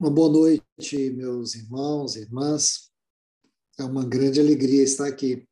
Uma 0.00 0.12
boa 0.12 0.30
noite, 0.30 1.10
meus 1.10 1.56
irmãos 1.56 2.14
e 2.14 2.20
irmãs. 2.20 2.88
É 3.76 3.82
uma 3.82 4.06
grande 4.06 4.38
alegria 4.38 4.84
estar 4.84 5.08
aqui. 5.08 5.44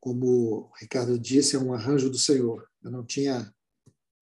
Como 0.00 0.26
o 0.26 0.72
Ricardo 0.80 1.18
disse, 1.18 1.54
é 1.54 1.58
um 1.58 1.74
arranjo 1.74 2.08
do 2.08 2.16
Senhor. 2.16 2.66
Eu 2.82 2.90
não 2.90 3.04
tinha 3.04 3.54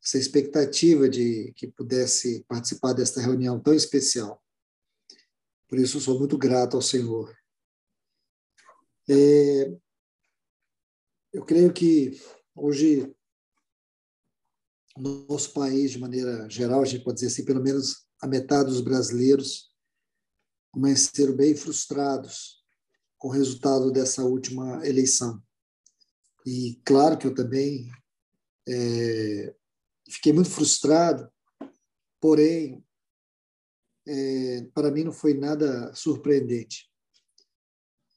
essa 0.05 0.19
expectativa 0.19 1.09
de 1.09 1.53
que 1.55 1.69
pudesse 1.69 2.45
participar 2.49 2.93
desta 2.93 3.21
reunião 3.21 3.61
tão 3.61 3.73
especial. 3.73 4.43
Por 5.69 5.79
isso, 5.79 6.01
sou 6.01 6.19
muito 6.19 6.37
grato 6.37 6.75
ao 6.75 6.83
Senhor. 6.83 7.33
É, 9.09 9.73
eu 11.33 11.45
creio 11.45 11.73
que 11.73 12.21
hoje, 12.53 13.15
no 14.99 15.25
nosso 15.29 15.53
país, 15.53 15.93
de 15.93 16.01
maneira 16.01 16.51
geral, 16.51 16.83
a 16.83 16.85
gente 16.85 17.05
pode 17.05 17.21
dizer 17.21 17.29
assim, 17.29 17.45
pelo 17.45 17.63
menos 17.63 18.10
a 18.21 18.27
metade 18.27 18.69
dos 18.69 18.81
brasileiros 18.81 19.71
amanheceram 20.73 21.35
bem 21.35 21.55
frustrados 21.55 22.63
com 23.19 23.29
o 23.29 23.33
resultado 23.33 23.91
dessa 23.91 24.25
última 24.25 24.87
eleição. 24.87 25.43
E 26.47 26.81
claro 26.85 27.19
que 27.19 27.27
eu 27.27 27.35
também 27.35 27.91
é, 28.69 29.55
fiquei 30.09 30.33
muito 30.33 30.51
frustrado, 30.51 31.31
porém, 32.21 32.85
é, 34.07 34.63
para 34.75 34.91
mim 34.91 35.05
não 35.05 35.13
foi 35.13 35.35
nada 35.35 35.95
surpreendente. 35.95 36.91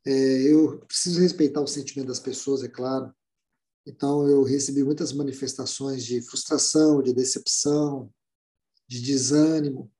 É, 0.05 0.11
eu 0.43 0.79
preciso 0.85 1.21
respeitar 1.21 1.61
o 1.61 1.67
sentimento 1.67 2.07
das 2.07 2.19
pessoas, 2.19 2.63
é 2.63 2.67
claro. 2.67 3.13
Então, 3.85 4.27
eu 4.27 4.43
recebi 4.43 4.83
muitas 4.83 5.11
manifestações 5.11 6.05
de 6.05 6.21
frustração, 6.21 7.01
de 7.01 7.13
decepção, 7.13 8.09
de 8.87 9.01
desânimo. 9.01 9.91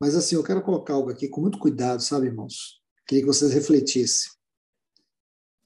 Mas 0.00 0.14
assim, 0.14 0.34
eu 0.34 0.44
quero 0.44 0.62
colocar 0.62 0.94
algo 0.94 1.10
aqui 1.10 1.28
com 1.28 1.40
muito 1.40 1.58
cuidado, 1.58 2.02
sabe, 2.02 2.26
irmãos? 2.26 2.82
Queria 3.06 3.22
que 3.22 3.28
vocês 3.28 3.52
refletissem. 3.52 4.30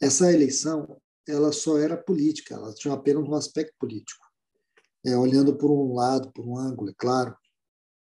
Essa 0.01 0.33
eleição, 0.33 1.01
ela 1.27 1.53
só 1.53 1.79
era 1.79 1.97
política, 1.97 2.55
ela 2.55 2.75
tinha 2.75 2.95
apenas 2.95 3.29
um 3.29 3.35
aspecto 3.35 3.75
político. 3.79 4.25
É, 5.05 5.17
olhando 5.17 5.57
por 5.57 5.71
um 5.71 5.95
lado, 5.95 6.33
por 6.33 6.47
um 6.47 6.57
ângulo, 6.59 6.91
é 6.91 6.95
claro. 6.97 7.37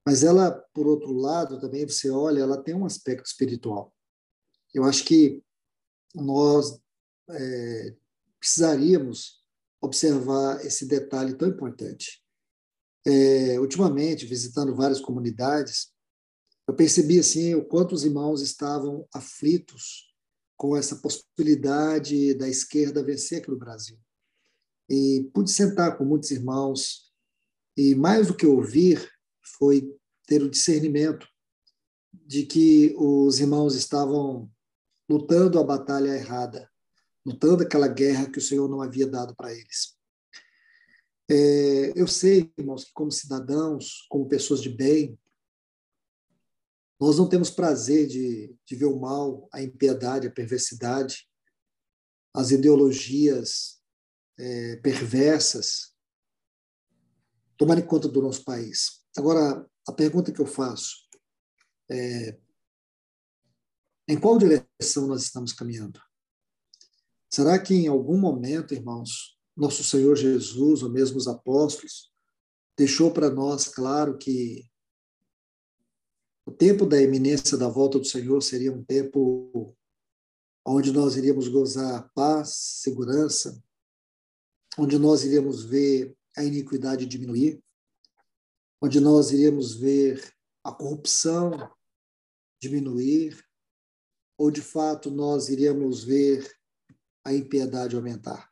Mas 0.04 0.24
ela, 0.24 0.50
por 0.72 0.86
outro 0.86 1.12
lado, 1.12 1.60
também 1.60 1.86
você 1.86 2.10
olha, 2.10 2.40
ela 2.40 2.62
tem 2.62 2.74
um 2.74 2.86
aspecto 2.86 3.26
espiritual. 3.26 3.94
Eu 4.74 4.84
acho 4.84 5.04
que 5.04 5.42
nós 6.14 6.80
é, 7.30 7.94
precisaríamos 8.38 9.44
observar 9.80 10.64
esse 10.64 10.86
detalhe 10.86 11.34
tão 11.34 11.48
importante. 11.48 12.22
É, 13.10 13.58
ultimamente, 13.58 14.26
visitando 14.26 14.74
várias 14.74 15.00
comunidades, 15.00 15.90
eu 16.68 16.74
percebi 16.74 17.18
assim 17.18 17.54
o 17.54 17.64
quanto 17.64 17.94
os 17.94 18.04
irmãos 18.04 18.42
estavam 18.42 19.08
aflitos 19.14 20.12
com 20.58 20.76
essa 20.76 20.96
possibilidade 20.96 22.34
da 22.34 22.46
esquerda 22.46 23.02
vencer 23.02 23.38
aqui 23.38 23.50
no 23.50 23.56
Brasil. 23.56 23.98
E 24.90 25.26
pude 25.32 25.50
sentar 25.50 25.96
com 25.96 26.04
muitos 26.04 26.30
irmãos 26.30 27.10
e 27.74 27.94
mais 27.94 28.26
do 28.26 28.36
que 28.36 28.44
ouvir 28.44 29.10
foi 29.56 29.90
ter 30.26 30.42
o 30.42 30.50
discernimento 30.50 31.26
de 32.12 32.44
que 32.44 32.94
os 32.98 33.40
irmãos 33.40 33.74
estavam 33.74 34.50
lutando 35.08 35.58
a 35.58 35.64
batalha 35.64 36.14
errada, 36.14 36.70
lutando 37.24 37.62
aquela 37.62 37.88
guerra 37.88 38.30
que 38.30 38.38
o 38.38 38.42
Senhor 38.42 38.68
não 38.68 38.82
havia 38.82 39.06
dado 39.06 39.34
para 39.34 39.50
eles. 39.54 39.97
É, 41.30 41.92
eu 41.94 42.06
sei, 42.06 42.50
irmãos, 42.56 42.84
que 42.84 42.92
como 42.92 43.12
cidadãos, 43.12 44.06
como 44.08 44.28
pessoas 44.28 44.62
de 44.62 44.70
bem, 44.70 45.18
nós 46.98 47.18
não 47.18 47.28
temos 47.28 47.50
prazer 47.50 48.06
de, 48.06 48.56
de 48.64 48.74
ver 48.74 48.86
o 48.86 48.98
mal, 48.98 49.48
a 49.52 49.62
impiedade, 49.62 50.26
a 50.26 50.32
perversidade, 50.32 51.28
as 52.34 52.50
ideologias 52.50 53.80
é, 54.38 54.76
perversas 54.76 55.94
tomarem 57.56 57.86
conta 57.86 58.08
do 58.08 58.22
nosso 58.22 58.44
país. 58.44 59.04
Agora, 59.16 59.68
a 59.86 59.92
pergunta 59.92 60.32
que 60.32 60.40
eu 60.40 60.46
faço 60.46 61.08
é: 61.90 62.38
em 64.08 64.18
qual 64.18 64.38
direção 64.38 65.06
nós 65.06 65.22
estamos 65.22 65.52
caminhando? 65.52 66.00
Será 67.30 67.58
que 67.58 67.74
em 67.74 67.88
algum 67.88 68.18
momento, 68.18 68.72
irmãos, 68.74 69.37
nosso 69.58 69.82
Senhor 69.82 70.14
Jesus, 70.14 70.82
ou 70.82 70.88
mesmo 70.88 71.18
os 71.18 71.26
apóstolos, 71.26 72.12
deixou 72.76 73.10
para 73.10 73.28
nós 73.28 73.66
claro 73.66 74.16
que 74.16 74.64
o 76.46 76.52
tempo 76.52 76.86
da 76.86 77.02
eminência 77.02 77.58
da 77.58 77.68
volta 77.68 77.98
do 77.98 78.04
Senhor 78.04 78.40
seria 78.40 78.72
um 78.72 78.84
tempo 78.84 79.76
onde 80.64 80.92
nós 80.92 81.16
iríamos 81.16 81.48
gozar 81.48 82.08
paz, 82.14 82.54
segurança, 82.54 83.60
onde 84.78 84.96
nós 84.96 85.24
iríamos 85.24 85.64
ver 85.64 86.16
a 86.36 86.44
iniquidade 86.44 87.04
diminuir, 87.04 87.60
onde 88.80 89.00
nós 89.00 89.32
iríamos 89.32 89.74
ver 89.74 90.32
a 90.62 90.70
corrupção 90.70 91.50
diminuir, 92.62 93.44
ou 94.38 94.52
de 94.52 94.62
fato 94.62 95.10
nós 95.10 95.48
iríamos 95.48 96.04
ver 96.04 96.48
a 97.24 97.34
impiedade 97.34 97.96
aumentar. 97.96 98.47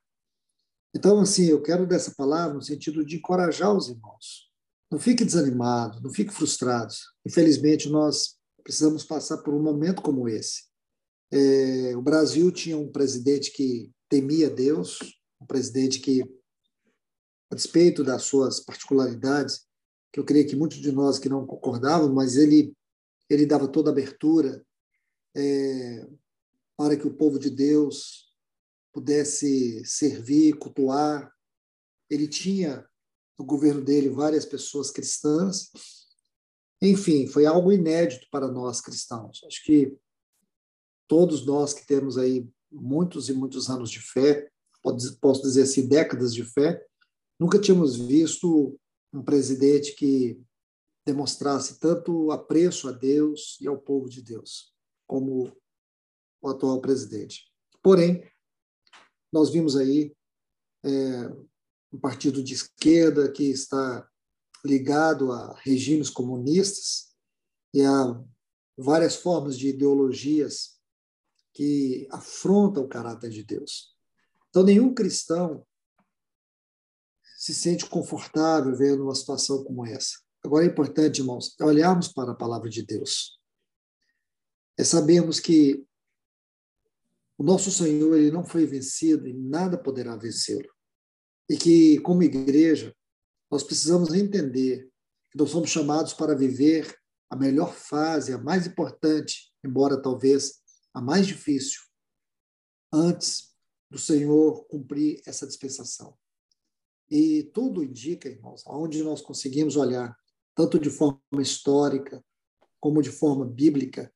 Então, 0.96 1.20
assim, 1.20 1.46
eu 1.46 1.62
quero 1.62 1.86
dessa 1.86 2.12
palavra 2.16 2.54
no 2.54 2.62
sentido 2.62 3.04
de 3.04 3.16
encorajar 3.16 3.72
os 3.72 3.88
irmãos 3.88 4.46
não 4.90 4.98
fique 4.98 5.24
desanimado, 5.24 6.00
não 6.00 6.12
fique 6.12 6.32
frustrado. 6.32 6.94
Infelizmente, 7.26 7.88
nós 7.88 8.36
precisamos 8.62 9.04
passar 9.04 9.38
por 9.38 9.54
um 9.54 9.62
momento 9.62 10.02
como 10.02 10.28
esse. 10.28 10.64
É, 11.30 11.96
o 11.96 12.02
Brasil 12.02 12.50
tinha 12.52 12.78
um 12.78 12.90
presidente 12.90 13.52
que 13.52 13.90
temia 14.08 14.48
Deus, 14.48 14.98
um 15.40 15.46
presidente 15.46 16.00
que, 16.00 16.22
a 17.50 17.54
despeito 17.54 18.04
das 18.04 18.22
suas 18.22 18.60
particularidades, 18.60 19.66
que 20.12 20.20
eu 20.20 20.24
creio 20.24 20.46
que 20.46 20.56
muitos 20.56 20.78
de 20.78 20.92
nós 20.92 21.18
que 21.18 21.28
não 21.28 21.46
concordavam, 21.46 22.12
mas 22.12 22.36
ele 22.36 22.72
ele 23.28 23.44
dava 23.44 23.66
toda 23.66 23.90
a 23.90 23.92
abertura 23.92 24.64
é, 25.36 26.06
para 26.76 26.96
que 26.96 27.08
o 27.08 27.14
povo 27.14 27.40
de 27.40 27.50
Deus 27.50 28.25
pudesse 28.96 29.84
servir, 29.84 30.56
cultuar. 30.56 31.30
Ele 32.08 32.26
tinha 32.26 32.88
no 33.38 33.44
governo 33.44 33.84
dele 33.84 34.08
várias 34.08 34.46
pessoas 34.46 34.90
cristãs. 34.90 35.70
Enfim, 36.80 37.26
foi 37.26 37.44
algo 37.44 37.70
inédito 37.70 38.26
para 38.30 38.48
nós 38.48 38.80
cristãos. 38.80 39.44
Acho 39.44 39.62
que 39.64 39.94
todos 41.06 41.44
nós 41.44 41.74
que 41.74 41.86
temos 41.86 42.16
aí 42.16 42.48
muitos 42.72 43.28
e 43.28 43.34
muitos 43.34 43.68
anos 43.68 43.90
de 43.90 44.00
fé, 44.00 44.50
posso 45.20 45.42
dizer 45.42 45.64
assim, 45.64 45.86
décadas 45.86 46.32
de 46.32 46.42
fé, 46.42 46.82
nunca 47.38 47.60
tínhamos 47.60 47.96
visto 47.96 48.80
um 49.12 49.22
presidente 49.22 49.94
que 49.94 50.40
demonstrasse 51.04 51.78
tanto 51.78 52.30
apreço 52.30 52.88
a 52.88 52.92
Deus 52.92 53.58
e 53.60 53.68
ao 53.68 53.76
povo 53.76 54.08
de 54.08 54.22
Deus, 54.22 54.74
como 55.06 55.54
o 56.40 56.48
atual 56.48 56.80
presidente. 56.80 57.52
Porém, 57.82 58.24
nós 59.32 59.50
vimos 59.50 59.76
aí 59.76 60.14
é, 60.84 61.28
um 61.92 61.98
partido 61.98 62.42
de 62.42 62.54
esquerda 62.54 63.30
que 63.30 63.44
está 63.44 64.08
ligado 64.64 65.32
a 65.32 65.54
regimes 65.60 66.10
comunistas 66.10 67.14
e 67.72 67.82
a 67.82 68.22
várias 68.76 69.16
formas 69.16 69.58
de 69.58 69.68
ideologias 69.68 70.76
que 71.52 72.06
afrontam 72.10 72.84
o 72.84 72.88
caráter 72.88 73.30
de 73.30 73.42
Deus. 73.42 73.94
Então, 74.50 74.62
nenhum 74.62 74.92
cristão 74.92 75.66
se 77.36 77.54
sente 77.54 77.86
confortável 77.86 78.74
vendo 78.76 79.04
uma 79.04 79.14
situação 79.14 79.62
como 79.64 79.86
essa. 79.86 80.18
Agora 80.44 80.64
é 80.64 80.68
importante, 80.68 81.20
irmãos, 81.20 81.54
olharmos 81.60 82.08
para 82.08 82.32
a 82.32 82.36
palavra 82.36 82.68
de 82.68 82.82
Deus. 82.82 83.38
É 84.78 84.84
sabermos 84.84 85.40
que 85.40 85.84
o 87.38 87.42
nosso 87.42 87.70
Senhor 87.70 88.16
ele 88.16 88.30
não 88.30 88.44
foi 88.44 88.66
vencido 88.66 89.26
e 89.28 89.32
nada 89.32 89.76
poderá 89.76 90.16
vencê-lo 90.16 90.76
e 91.48 91.56
que, 91.56 92.00
como 92.00 92.22
igreja, 92.22 92.94
nós 93.50 93.62
precisamos 93.62 94.12
entender 94.12 94.90
que 95.30 95.38
nós 95.38 95.50
somos 95.50 95.70
chamados 95.70 96.12
para 96.12 96.34
viver 96.34 96.96
a 97.30 97.36
melhor 97.36 97.72
fase, 97.72 98.32
a 98.32 98.38
mais 98.38 98.66
importante, 98.66 99.52
embora 99.64 100.00
talvez 100.00 100.60
a 100.92 101.00
mais 101.00 101.26
difícil, 101.26 101.80
antes 102.92 103.54
do 103.90 103.98
Senhor 103.98 104.64
cumprir 104.66 105.20
essa 105.26 105.46
dispensação. 105.46 106.16
E 107.08 107.44
tudo 107.54 107.84
indica, 107.84 108.28
irmãos, 108.28 108.66
aonde 108.66 109.02
nós 109.02 109.20
conseguimos 109.20 109.76
olhar, 109.76 110.16
tanto 110.54 110.78
de 110.78 110.90
forma 110.90 111.20
histórica 111.40 112.24
como 112.80 113.02
de 113.02 113.10
forma 113.10 113.44
bíblica, 113.44 114.12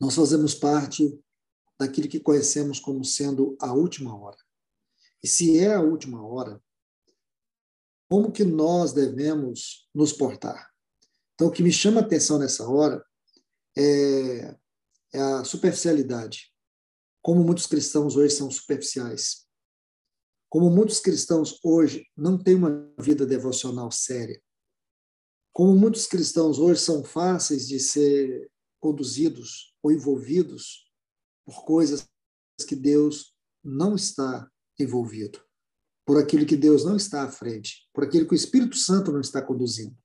nós 0.00 0.14
fazemos 0.14 0.54
parte 0.54 1.18
daquilo 1.80 2.08
que 2.08 2.20
conhecemos 2.20 2.78
como 2.78 3.02
sendo 3.02 3.56
a 3.58 3.72
última 3.72 4.14
hora. 4.14 4.36
E 5.22 5.26
se 5.26 5.58
é 5.58 5.74
a 5.74 5.80
última 5.80 6.22
hora, 6.22 6.62
como 8.06 8.30
que 8.30 8.44
nós 8.44 8.92
devemos 8.92 9.88
nos 9.94 10.12
portar? 10.12 10.70
Então, 11.34 11.48
o 11.48 11.50
que 11.50 11.62
me 11.62 11.72
chama 11.72 12.00
a 12.00 12.04
atenção 12.04 12.38
nessa 12.38 12.68
hora 12.68 13.02
é, 13.74 14.54
é 15.14 15.20
a 15.20 15.44
superficialidade. 15.44 16.52
Como 17.22 17.42
muitos 17.42 17.66
cristãos 17.66 18.14
hoje 18.14 18.34
são 18.34 18.50
superficiais. 18.50 19.46
Como 20.50 20.68
muitos 20.68 21.00
cristãos 21.00 21.58
hoje 21.64 22.06
não 22.14 22.36
têm 22.36 22.56
uma 22.56 22.92
vida 22.98 23.24
devocional 23.24 23.90
séria. 23.90 24.38
Como 25.50 25.74
muitos 25.74 26.06
cristãos 26.06 26.58
hoje 26.58 26.80
são 26.82 27.02
fáceis 27.02 27.66
de 27.66 27.80
ser 27.80 28.50
conduzidos 28.78 29.74
ou 29.82 29.90
envolvidos 29.90 30.89
por 31.44 31.64
coisas 31.64 32.06
que 32.66 32.76
Deus 32.76 33.34
não 33.62 33.94
está 33.94 34.50
envolvido, 34.78 35.40
por 36.06 36.18
aquilo 36.18 36.46
que 36.46 36.56
Deus 36.56 36.84
não 36.84 36.96
está 36.96 37.24
à 37.24 37.30
frente, 37.30 37.88
por 37.92 38.04
aquilo 38.04 38.26
que 38.26 38.34
o 38.34 38.36
Espírito 38.36 38.76
Santo 38.76 39.12
não 39.12 39.20
está 39.20 39.42
conduzindo. 39.42 39.96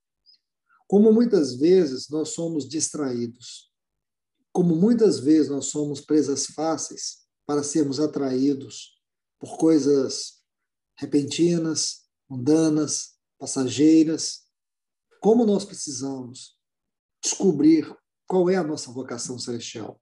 Como 0.88 1.12
muitas 1.12 1.56
vezes 1.56 2.10
nós 2.10 2.30
somos 2.30 2.68
distraídos, 2.68 3.72
como 4.52 4.76
muitas 4.76 5.20
vezes 5.20 5.50
nós 5.50 5.68
somos 5.68 6.02
presas 6.02 6.46
fáceis 6.48 7.26
para 7.46 7.64
sermos 7.64 8.00
atraídos 8.00 9.02
por 9.40 9.58
coisas 9.58 10.42
repentinas, 10.98 12.06
mundanas, 12.30 13.16
passageiras, 13.38 14.46
como 15.22 15.46
nós 15.46 15.66
precisamos 15.66 16.58
descobrir 17.22 17.96
qual 18.28 18.50
é 18.50 18.56
a 18.56 18.64
nossa 18.64 18.92
vocação 18.92 19.38
celestial. 19.38 20.00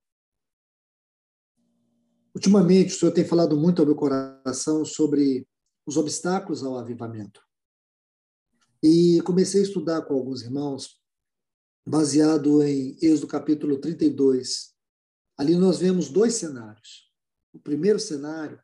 Ultimamente, 2.35 2.95
o 2.95 2.97
Senhor 2.97 3.11
tem 3.11 3.23
falado 3.23 3.55
muito 3.55 3.79
ao 3.79 3.85
meu 3.85 3.95
coração 3.95 4.83
sobre 4.83 5.47
os 5.85 5.97
obstáculos 5.97 6.63
ao 6.63 6.77
avivamento. 6.77 7.41
E 8.81 9.21
comecei 9.21 9.61
a 9.61 9.63
estudar 9.63 10.01
com 10.01 10.15
alguns 10.15 10.41
irmãos, 10.41 10.99
baseado 11.87 12.63
em 12.63 12.97
Êxodo 13.01 13.27
capítulo 13.27 13.77
32. 13.77 14.73
Ali 15.37 15.55
nós 15.55 15.77
vemos 15.77 16.09
dois 16.09 16.33
cenários. 16.33 17.11
O 17.53 17.59
primeiro 17.59 17.99
cenário 17.99 18.59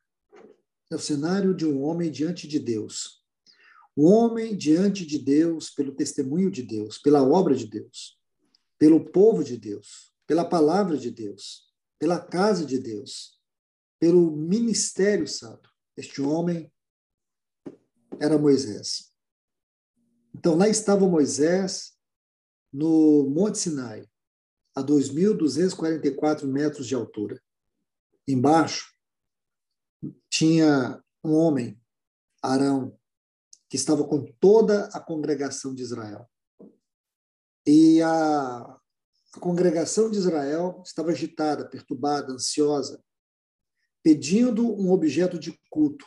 é 0.92 0.96
o 0.96 1.00
cenário 1.00 1.54
de 1.54 1.66
um 1.66 1.84
homem 1.84 2.10
diante 2.10 2.48
de 2.48 2.58
Deus. 2.58 3.24
O 3.96 4.10
homem 4.10 4.58
diante 4.58 5.06
de 5.06 5.20
Deus, 5.20 5.70
pelo 5.70 5.94
testemunho 5.94 6.50
de 6.50 6.64
Deus, 6.64 6.98
pela 6.98 7.22
obra 7.22 7.56
de 7.56 7.68
Deus, 7.68 8.18
pelo 8.80 9.12
povo 9.12 9.44
de 9.44 9.58
Deus, 9.58 10.12
pela 10.26 10.44
palavra 10.44 10.98
de 10.98 11.12
Deus, 11.12 11.70
pela 12.00 12.20
casa 12.20 12.66
de 12.66 12.80
Deus, 12.80 13.39
pelo 14.00 14.32
ministério 14.32 15.28
santo. 15.28 15.70
Este 15.96 16.22
homem 16.22 16.72
era 18.20 18.38
Moisés. 18.38 19.14
Então, 20.34 20.56
lá 20.56 20.68
estava 20.70 21.08
Moisés, 21.08 21.98
no 22.72 23.30
Monte 23.30 23.58
Sinai, 23.60 24.10
a 24.76 24.82
2.244 24.82 26.46
metros 26.46 26.88
de 26.88 26.96
altura. 26.96 27.42
Embaixo 28.28 28.94
tinha 30.30 31.04
um 31.24 31.34
homem, 31.34 31.82
Arão, 32.42 32.98
que 33.70 33.76
estava 33.76 34.08
com 34.08 34.26
toda 34.40 34.86
a 34.94 35.00
congregação 35.00 35.74
de 35.74 35.84
Israel. 35.84 36.30
E 37.68 38.02
a, 38.02 38.80
congregação 39.40 40.10
de 40.10 40.18
Israel 40.18 40.82
estava 40.86 41.12
agitada, 41.12 41.70
perturbada, 41.70 42.34
ansiosa, 42.34 43.04
pedindo 44.04 44.66
um 44.66 44.92
objeto 44.92 45.38
de 45.38 45.58
culto. 45.70 46.06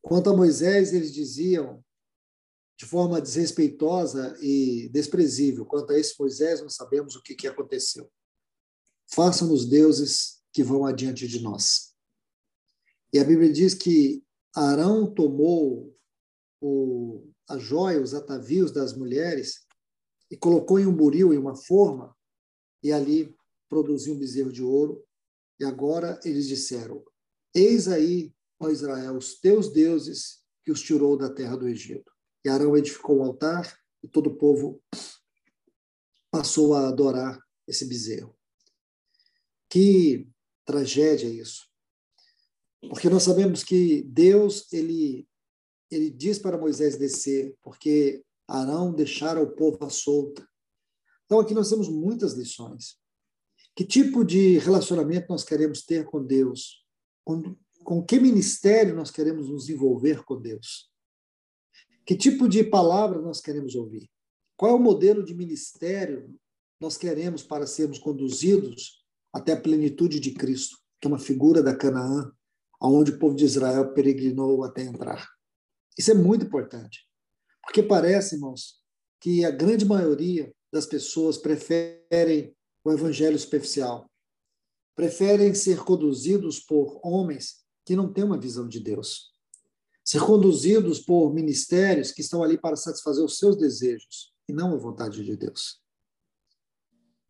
Quanto 0.00 0.30
a 0.30 0.36
Moisés, 0.36 0.92
eles 0.92 1.12
diziam 1.12 1.84
de 2.78 2.86
forma 2.86 3.20
desrespeitosa 3.20 4.36
e 4.40 4.88
desprezível. 4.90 5.66
Quanto 5.66 5.92
a 5.92 5.98
esse 5.98 6.14
Moisés, 6.18 6.60
não 6.60 6.68
sabemos 6.68 7.16
o 7.16 7.22
que, 7.22 7.34
que 7.34 7.48
aconteceu. 7.48 8.10
Façam-nos 9.10 9.66
deuses 9.66 10.42
que 10.52 10.62
vão 10.62 10.86
adiante 10.86 11.26
de 11.26 11.40
nós. 11.40 11.94
E 13.12 13.18
a 13.18 13.24
Bíblia 13.24 13.52
diz 13.52 13.74
que 13.74 14.22
Arão 14.54 15.12
tomou 15.12 15.96
o, 16.60 17.30
a 17.48 17.58
joia, 17.58 18.00
os 18.00 18.14
atavios 18.14 18.70
das 18.70 18.92
mulheres 18.92 19.66
e 20.30 20.36
colocou 20.36 20.78
em 20.78 20.86
um 20.86 20.94
buril, 20.94 21.32
em 21.32 21.38
uma 21.38 21.56
forma, 21.56 22.14
e 22.82 22.92
ali 22.92 23.34
produziu 23.68 24.14
um 24.14 24.18
bezerro 24.18 24.52
de 24.52 24.62
ouro. 24.62 25.04
E 25.60 25.64
agora 25.64 26.20
eles 26.24 26.46
disseram: 26.46 27.04
Eis 27.54 27.88
aí, 27.88 28.32
ó 28.60 28.68
Israel, 28.68 29.16
os 29.16 29.40
teus 29.40 29.72
deuses 29.72 30.42
que 30.64 30.70
os 30.70 30.82
tirou 30.82 31.16
da 31.16 31.32
terra 31.32 31.56
do 31.56 31.68
Egito. 31.68 32.12
E 32.44 32.48
Arão 32.48 32.76
edificou 32.76 33.18
um 33.18 33.24
altar 33.24 33.78
e 34.02 34.08
todo 34.08 34.30
o 34.30 34.36
povo 34.36 34.82
passou 36.30 36.74
a 36.74 36.88
adorar 36.88 37.38
esse 37.66 37.86
bezerro. 37.86 38.36
Que 39.68 40.28
tragédia 40.64 41.28
isso. 41.28 41.68
Porque 42.88 43.08
nós 43.08 43.22
sabemos 43.22 43.64
que 43.64 44.02
Deus, 44.02 44.72
ele, 44.72 45.28
ele 45.90 46.10
diz 46.10 46.38
para 46.38 46.58
Moisés 46.58 46.96
descer, 46.96 47.56
porque 47.62 48.24
Arão 48.46 48.94
deixara 48.94 49.42
o 49.42 49.54
povo 49.54 49.84
à 49.84 49.90
solta. 49.90 50.46
Então, 51.24 51.40
aqui 51.40 51.52
nós 51.52 51.68
temos 51.68 51.88
muitas 51.88 52.34
lições. 52.34 52.98
Que 53.78 53.84
tipo 53.84 54.24
de 54.24 54.58
relacionamento 54.58 55.28
nós 55.28 55.44
queremos 55.44 55.82
ter 55.82 56.04
com 56.04 56.20
Deus? 56.20 56.84
Com, 57.24 57.54
com 57.84 58.04
que 58.04 58.18
ministério 58.18 58.92
nós 58.92 59.08
queremos 59.08 59.48
nos 59.48 59.68
envolver 59.68 60.24
com 60.24 60.36
Deus? 60.36 60.90
Que 62.04 62.16
tipo 62.16 62.48
de 62.48 62.64
palavra 62.64 63.20
nós 63.20 63.40
queremos 63.40 63.76
ouvir? 63.76 64.10
Qual 64.56 64.72
é 64.72 64.74
o 64.74 64.80
modelo 64.80 65.24
de 65.24 65.32
ministério 65.32 66.36
nós 66.80 66.96
queremos 66.96 67.44
para 67.44 67.68
sermos 67.68 68.00
conduzidos 68.00 69.04
até 69.32 69.52
a 69.52 69.60
plenitude 69.60 70.18
de 70.18 70.32
Cristo, 70.32 70.76
que 71.00 71.06
é 71.06 71.08
uma 71.08 71.20
figura 71.20 71.62
da 71.62 71.76
Canaã, 71.76 72.32
aonde 72.80 73.12
o 73.12 73.18
povo 73.20 73.36
de 73.36 73.44
Israel 73.44 73.94
peregrinou 73.94 74.64
até 74.64 74.82
entrar? 74.82 75.24
Isso 75.96 76.10
é 76.10 76.14
muito 76.14 76.46
importante, 76.46 77.06
porque 77.62 77.80
parece, 77.80 78.34
irmãos, 78.34 78.82
que 79.20 79.44
a 79.44 79.52
grande 79.52 79.84
maioria 79.84 80.52
das 80.72 80.84
pessoas 80.84 81.38
preferem 81.38 82.57
o 82.84 82.92
evangelho 82.92 83.38
superficial, 83.38 84.10
preferem 84.94 85.54
ser 85.54 85.84
conduzidos 85.84 86.60
por 86.60 87.00
homens 87.02 87.64
que 87.84 87.96
não 87.96 88.12
têm 88.12 88.24
uma 88.24 88.38
visão 88.38 88.68
de 88.68 88.80
Deus 88.80 89.32
ser 90.08 90.22
conduzidos 90.22 91.00
por 91.00 91.34
ministérios 91.34 92.10
que 92.10 92.22
estão 92.22 92.42
ali 92.42 92.56
para 92.56 92.76
satisfazer 92.76 93.22
os 93.22 93.36
seus 93.36 93.58
desejos 93.58 94.32
e 94.48 94.54
não 94.54 94.72
a 94.72 94.78
vontade 94.78 95.22
de 95.22 95.36
Deus. 95.36 95.82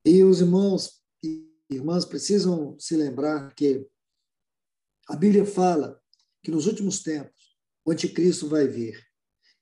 E 0.04 0.22
os 0.22 0.40
irmãos 0.40 1.02
e 1.20 1.44
irmãs 1.69 2.05
precisam 2.05 2.78
se 2.78 2.96
lembrar 2.96 3.52
que 3.52 3.84
a 5.08 5.17
Bíblia 5.17 5.44
fala 5.44 6.00
que 6.40 6.52
nos 6.52 6.69
últimos 6.69 7.02
tempos 7.02 7.58
o 7.84 7.90
anticristo 7.90 8.46
vai 8.46 8.69
vir. 8.69 8.96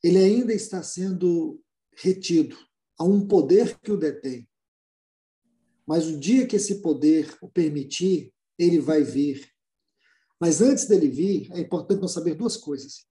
Ele 0.05 0.19
ainda 0.19 0.53
está 0.53 0.83
sendo 0.83 1.59
retido 1.97 2.55
a 2.99 3.05
um 3.05 3.27
poder 3.27 3.81
que 3.81 3.93
o 3.93 3.97
detém. 3.97 4.47
Mas 5.87 6.07
o 6.07 6.19
dia 6.19 6.47
que 6.47 6.57
esse 6.57 6.81
poder 6.83 7.37
o 7.41 7.49
permitir, 7.49 8.33
ele 8.59 8.81
vai 8.81 9.03
vir 9.03 9.57
mas 10.41 10.61
antes 10.61 10.87
dele 10.87 11.09
vir, 11.09 11.51
é 11.53 11.61
importante 11.61 12.01
nós 12.01 12.13
saber 12.13 12.35
duas 12.35 12.57
coisas. 12.57 13.07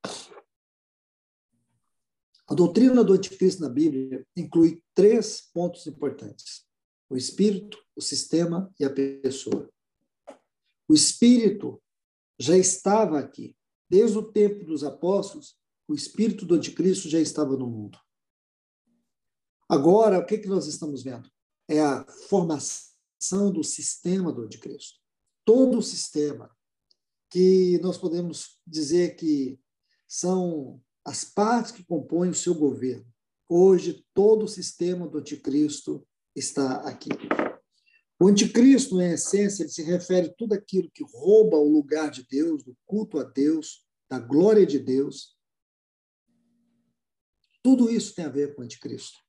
A 2.47 2.53
doutrina 2.53 3.03
do 3.03 3.13
anticristo 3.13 3.61
na 3.61 3.69
Bíblia 3.69 4.25
inclui 4.37 4.81
três 4.93 5.41
pontos 5.41 5.87
importantes: 5.87 6.65
o 7.09 7.17
espírito, 7.17 7.83
o 7.95 8.01
sistema 8.01 8.71
e 8.79 8.85
a 8.85 8.93
pessoa. 8.93 9.69
O 10.87 10.93
espírito 10.93 11.81
já 12.39 12.55
estava 12.55 13.19
aqui. 13.19 13.55
Desde 13.89 14.17
o 14.17 14.31
tempo 14.31 14.65
dos 14.65 14.83
apóstolos, 14.83 15.55
o 15.87 15.93
espírito 15.93 16.45
do 16.45 16.55
anticristo 16.55 17.07
já 17.07 17.19
estava 17.19 17.55
no 17.55 17.67
mundo. 17.67 17.99
Agora, 19.69 20.19
o 20.19 20.25
que, 20.25 20.37
que 20.37 20.47
nós 20.47 20.67
estamos 20.67 21.03
vendo? 21.03 21.29
É 21.67 21.81
a 21.81 22.05
formação 22.29 23.51
do 23.51 23.63
sistema 23.63 24.31
do 24.31 24.43
anticristo. 24.43 24.99
Todo 25.43 25.77
o 25.77 25.83
sistema, 25.83 26.55
que 27.29 27.79
nós 27.79 27.97
podemos 27.97 28.59
dizer 28.65 29.15
que 29.15 29.59
são 30.07 30.81
as 31.03 31.23
partes 31.25 31.71
que 31.71 31.83
compõem 31.83 32.29
o 32.29 32.35
seu 32.35 32.55
governo. 32.55 33.05
Hoje, 33.47 34.05
todo 34.13 34.45
o 34.45 34.47
sistema 34.47 35.07
do 35.07 35.19
anticristo 35.19 36.07
está 36.35 36.77
aqui. 36.87 37.09
O 38.19 38.27
anticristo, 38.27 39.01
em 39.01 39.11
essência, 39.11 39.63
ele 39.63 39.69
se 39.69 39.83
refere 39.83 40.27
a 40.27 40.33
tudo 40.33 40.53
aquilo 40.53 40.89
que 40.89 41.03
rouba 41.03 41.57
o 41.57 41.69
lugar 41.69 42.09
de 42.09 42.25
Deus, 42.25 42.63
do 42.63 42.75
culto 42.85 43.19
a 43.19 43.23
Deus, 43.23 43.85
da 44.09 44.17
glória 44.17 44.65
de 44.65 44.79
Deus. 44.79 45.35
Tudo 47.61 47.89
isso 47.89 48.15
tem 48.15 48.25
a 48.25 48.29
ver 48.29 48.55
com 48.55 48.61
o 48.61 48.65
anticristo. 48.65 49.19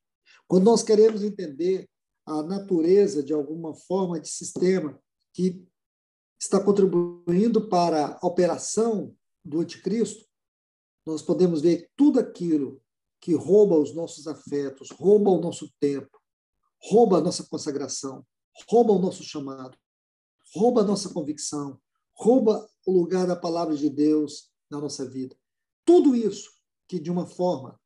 Quando 0.46 0.64
nós 0.64 0.82
queremos 0.82 1.22
entender 1.22 1.88
a 2.26 2.42
natureza 2.42 3.23
de 3.23 3.33
alguma 3.33 3.73
forma 3.75 4.18
de 4.18 4.28
sistema 4.28 5.00
que 5.33 5.64
está 6.38 6.62
contribuindo 6.62 7.68
para 7.68 8.18
a 8.21 8.26
operação 8.26 9.14
do 9.45 9.61
anticristo, 9.61 10.26
nós 11.06 11.23
podemos 11.23 11.62
ver 11.62 11.88
tudo 11.97 12.18
aquilo 12.18 12.83
que 13.21 13.35
rouba 13.35 13.78
os 13.78 13.95
nossos 13.95 14.26
afetos, 14.26 14.90
rouba 14.90 15.30
o 15.30 15.40
nosso 15.40 15.73
tempo, 15.78 16.21
rouba 16.83 17.18
a 17.18 17.21
nossa 17.21 17.45
consagração, 17.45 18.26
rouba 18.68 18.92
o 18.92 18.99
nosso 18.99 19.23
chamado, 19.23 19.78
rouba 20.54 20.80
a 20.80 20.85
nossa 20.85 21.09
convicção, 21.11 21.80
rouba 22.12 22.68
o 22.85 22.92
lugar 22.92 23.26
da 23.26 23.37
palavra 23.37 23.76
de 23.76 23.88
Deus 23.88 24.50
na 24.71 24.80
nossa 24.80 25.09
vida. 25.09 25.37
Tudo 25.85 26.14
isso 26.14 26.50
que, 26.88 26.99
de 26.99 27.11
uma 27.11 27.26
forma 27.26 27.80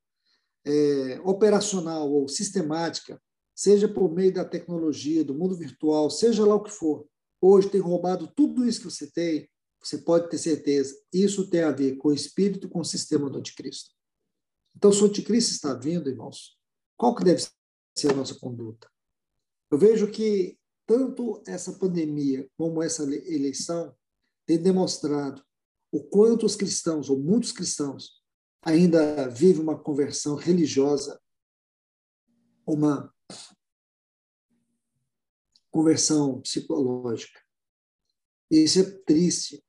é, 0.65 1.21
operacional 1.25 2.11
ou 2.11 2.29
sistemática, 2.29 3.21
seja 3.61 3.87
por 3.87 4.11
meio 4.11 4.33
da 4.33 4.43
tecnologia, 4.43 5.23
do 5.23 5.35
mundo 5.35 5.55
virtual, 5.55 6.09
seja 6.09 6.47
lá 6.47 6.55
o 6.55 6.63
que 6.63 6.71
for, 6.71 7.07
hoje 7.43 7.69
tem 7.69 7.79
roubado 7.79 8.27
tudo 8.35 8.67
isso 8.67 8.81
que 8.81 8.91
você 8.91 9.11
tem, 9.11 9.51
você 9.79 9.99
pode 9.99 10.31
ter 10.31 10.39
certeza, 10.39 10.99
isso 11.13 11.51
tem 11.51 11.63
a 11.63 11.71
ver 11.71 11.97
com 11.99 12.09
o 12.09 12.15
espírito, 12.15 12.71
com 12.71 12.81
o 12.81 12.85
sistema 12.87 13.29
do 13.29 13.39
anticristo. 13.39 13.91
Então, 14.75 14.91
se 14.91 15.03
o 15.03 15.07
anticristo 15.07 15.53
está 15.53 15.75
vindo, 15.75 16.09
irmãos, 16.09 16.59
qual 16.97 17.15
que 17.15 17.23
deve 17.23 17.47
ser 17.95 18.11
a 18.11 18.15
nossa 18.15 18.35
conduta? 18.35 18.91
Eu 19.71 19.77
vejo 19.77 20.11
que 20.11 20.59
tanto 20.87 21.43
essa 21.47 21.75
pandemia 21.75 22.49
como 22.57 22.83
essa 22.83 23.03
eleição 23.03 23.95
tem 24.47 24.57
demonstrado 24.57 25.45
o 25.93 26.03
quanto 26.03 26.47
os 26.47 26.57
cristãos, 26.57 27.11
ou 27.11 27.19
muitos 27.19 27.53
cristãos, 27.53 28.23
ainda 28.63 29.29
vivem 29.29 29.61
uma 29.61 29.79
conversão 29.79 30.35
religiosa, 30.35 31.21
uma 32.67 33.13
conversão 35.71 36.41
psicológica. 36.41 37.41
Isso 38.51 38.81
é 38.81 38.85
triste, 39.07 39.65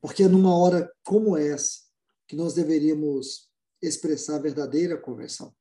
porque 0.00 0.22
é 0.22 0.28
numa 0.28 0.56
hora 0.56 0.92
como 1.04 1.36
essa 1.36 1.80
que 2.28 2.36
nós 2.36 2.54
deveríamos 2.54 3.50
expressar 3.82 4.36
a 4.36 4.40
verdadeira 4.40 4.96
conversão, 4.96 5.54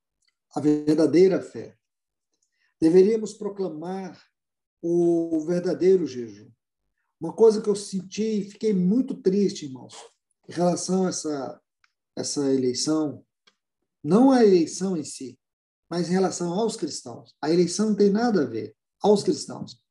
a 0.55 0.59
verdadeira 0.59 1.41
fé. 1.41 1.75
Deveríamos 2.79 3.33
proclamar 3.33 4.21
o 4.81 5.39
verdadeiro 5.45 6.05
jejum. 6.05 6.49
Uma 7.19 7.33
coisa 7.33 7.61
que 7.61 7.69
eu 7.69 7.75
senti 7.75 8.41
e 8.41 8.49
fiquei 8.51 8.73
muito 8.73 9.15
triste, 9.15 9.65
irmãos, 9.65 9.95
em 10.47 10.53
relação 10.53 11.05
a 11.05 11.09
essa, 11.09 11.61
essa 12.15 12.53
eleição, 12.53 13.25
não 14.01 14.31
a 14.31 14.45
eleição 14.45 14.95
em 14.95 15.03
si, 15.03 15.37
mas 15.89 16.07
em 16.07 16.13
relação 16.13 16.53
aos 16.53 16.77
cristãos. 16.77 17.35
A 17.41 17.51
eleição 17.51 17.89
não 17.89 17.95
tem 17.95 18.09
nada 18.09 18.43
a 18.43 18.45
ver 18.45 18.77
aos 19.01 19.23
cristãos. 19.23 19.81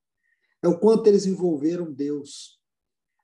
É 0.63 0.69
o 0.69 0.79
quanto 0.79 1.07
eles 1.07 1.27
envolveram 1.27 1.93
Deus. 1.93 2.61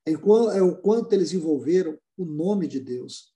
É, 0.06 0.12
é 0.12 0.62
o 0.62 0.76
quanto 0.80 1.12
eles 1.12 1.32
envolveram 1.32 1.98
o 2.16 2.24
nome 2.24 2.68
de 2.68 2.80
Deus 2.80 3.34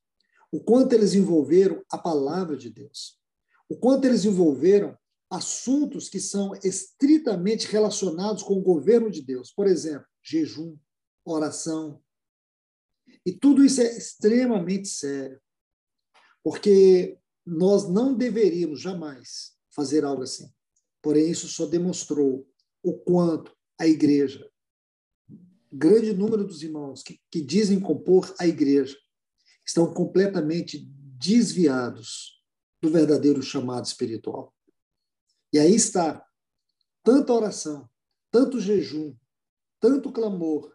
o 0.50 0.61
quanto 0.61 0.93
eles 0.95 1.14
envolveram 1.14 1.85
a 1.90 1.99
palavra 1.99 2.57
de 2.57 2.71
Deus, 2.71 3.19
o 3.69 3.76
quanto 3.76 4.07
eles 4.07 4.25
envolveram 4.25 4.97
assuntos 5.31 6.09
que 6.09 6.19
são 6.19 6.52
estritamente 6.64 7.67
relacionados 7.67 8.43
com 8.43 8.55
o 8.55 8.62
governo 8.62 9.11
de 9.11 9.21
Deus, 9.21 9.52
por 9.52 9.67
exemplo, 9.67 10.07
jejum, 10.23 10.76
oração. 11.23 12.02
E 13.26 13.33
tudo 13.33 13.62
isso 13.62 13.83
é 13.83 13.97
extremamente 13.97 14.88
sério, 14.88 15.38
porque 16.43 17.19
nós 17.45 17.88
não 17.88 18.14
deveríamos 18.14 18.81
jamais 18.81 19.55
fazer 19.71 20.02
algo 20.02 20.23
assim. 20.23 20.50
Porém, 21.02 21.31
isso 21.31 21.49
só 21.49 21.67
demonstrou 21.67 22.47
o 22.83 22.99
quanto 22.99 23.57
a 23.78 23.87
igreja, 23.87 24.50
grande 25.73 26.12
número 26.12 26.45
dos 26.45 26.62
irmãos 26.62 27.02
que, 27.02 27.21
que 27.31 27.40
dizem 27.40 27.78
compor 27.78 28.35
a 28.38 28.47
igreja, 28.47 28.97
estão 29.64 29.93
completamente 29.93 30.78
desviados 31.19 32.43
do 32.81 32.90
verdadeiro 32.90 33.43
chamado 33.43 33.85
espiritual. 33.85 34.55
E 35.52 35.59
aí 35.59 35.75
está 35.75 36.25
tanta 37.02 37.33
oração, 37.33 37.88
tanto 38.31 38.61
jejum, 38.61 39.14
tanto 39.81 40.12
clamor. 40.12 40.75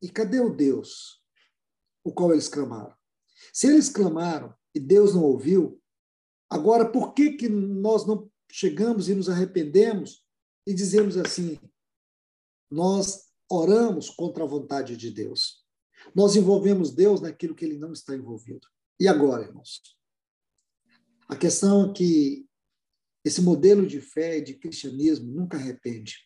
E 0.00 0.08
cadê 0.08 0.40
o 0.40 0.54
Deus 0.54 1.22
o 2.04 2.12
qual 2.12 2.32
eles 2.32 2.48
clamaram? 2.48 2.94
Se 3.52 3.66
eles 3.66 3.88
clamaram 3.88 4.54
e 4.74 4.80
Deus 4.80 5.14
não 5.14 5.22
ouviu, 5.24 5.80
agora 6.48 6.90
por 6.90 7.14
que, 7.14 7.32
que 7.32 7.48
nós 7.48 8.06
não 8.06 8.30
chegamos 8.50 9.08
e 9.08 9.14
nos 9.14 9.28
arrependemos 9.28 10.24
e 10.66 10.74
dizemos 10.74 11.16
assim: 11.16 11.58
nós 12.70 13.28
oramos 13.50 14.10
contra 14.10 14.44
a 14.44 14.46
vontade 14.46 14.96
de 14.96 15.10
Deus? 15.10 15.64
Nós 16.14 16.36
envolvemos 16.36 16.94
Deus 16.94 17.20
naquilo 17.20 17.54
que 17.54 17.64
ele 17.64 17.78
não 17.78 17.92
está 17.92 18.14
envolvido. 18.14 18.66
E 19.00 19.08
agora, 19.08 19.44
irmãos? 19.44 19.82
A 21.28 21.36
questão 21.36 21.90
é 21.90 21.92
que 21.92 22.46
esse 23.24 23.42
modelo 23.42 23.86
de 23.86 24.00
fé 24.00 24.38
e 24.38 24.42
de 24.42 24.54
cristianismo 24.54 25.30
nunca 25.30 25.56
arrepende. 25.56 26.16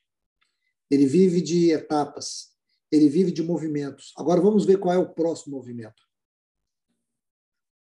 Ele 0.91 1.07
vive 1.07 1.41
de 1.41 1.71
etapas, 1.71 2.53
ele 2.91 3.09
vive 3.09 3.33
de 3.33 3.43
movimentos. 3.43 4.13
Agora 4.17 4.41
vamos 4.41 4.65
ver 4.65 4.79
qual 4.79 4.95
é 4.95 4.99
o 4.99 5.13
próximo 5.13 5.57
movimento. 5.57 6.03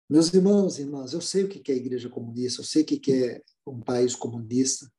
Meus 0.09 0.33
irmãos 0.33 0.77
e 0.77 0.81
irmãs, 0.81 1.13
eu 1.13 1.21
sei 1.21 1.43
o 1.43 1.49
que 1.49 1.71
é 1.71 1.75
a 1.75 1.77
igreja 1.77 2.09
comunista, 2.09 2.61
eu 2.61 2.65
sei 2.65 2.83
o 2.83 2.85
que 2.85 3.13
é 3.13 3.41
um 3.65 3.81
país 3.81 4.15
comunista. 4.15 4.89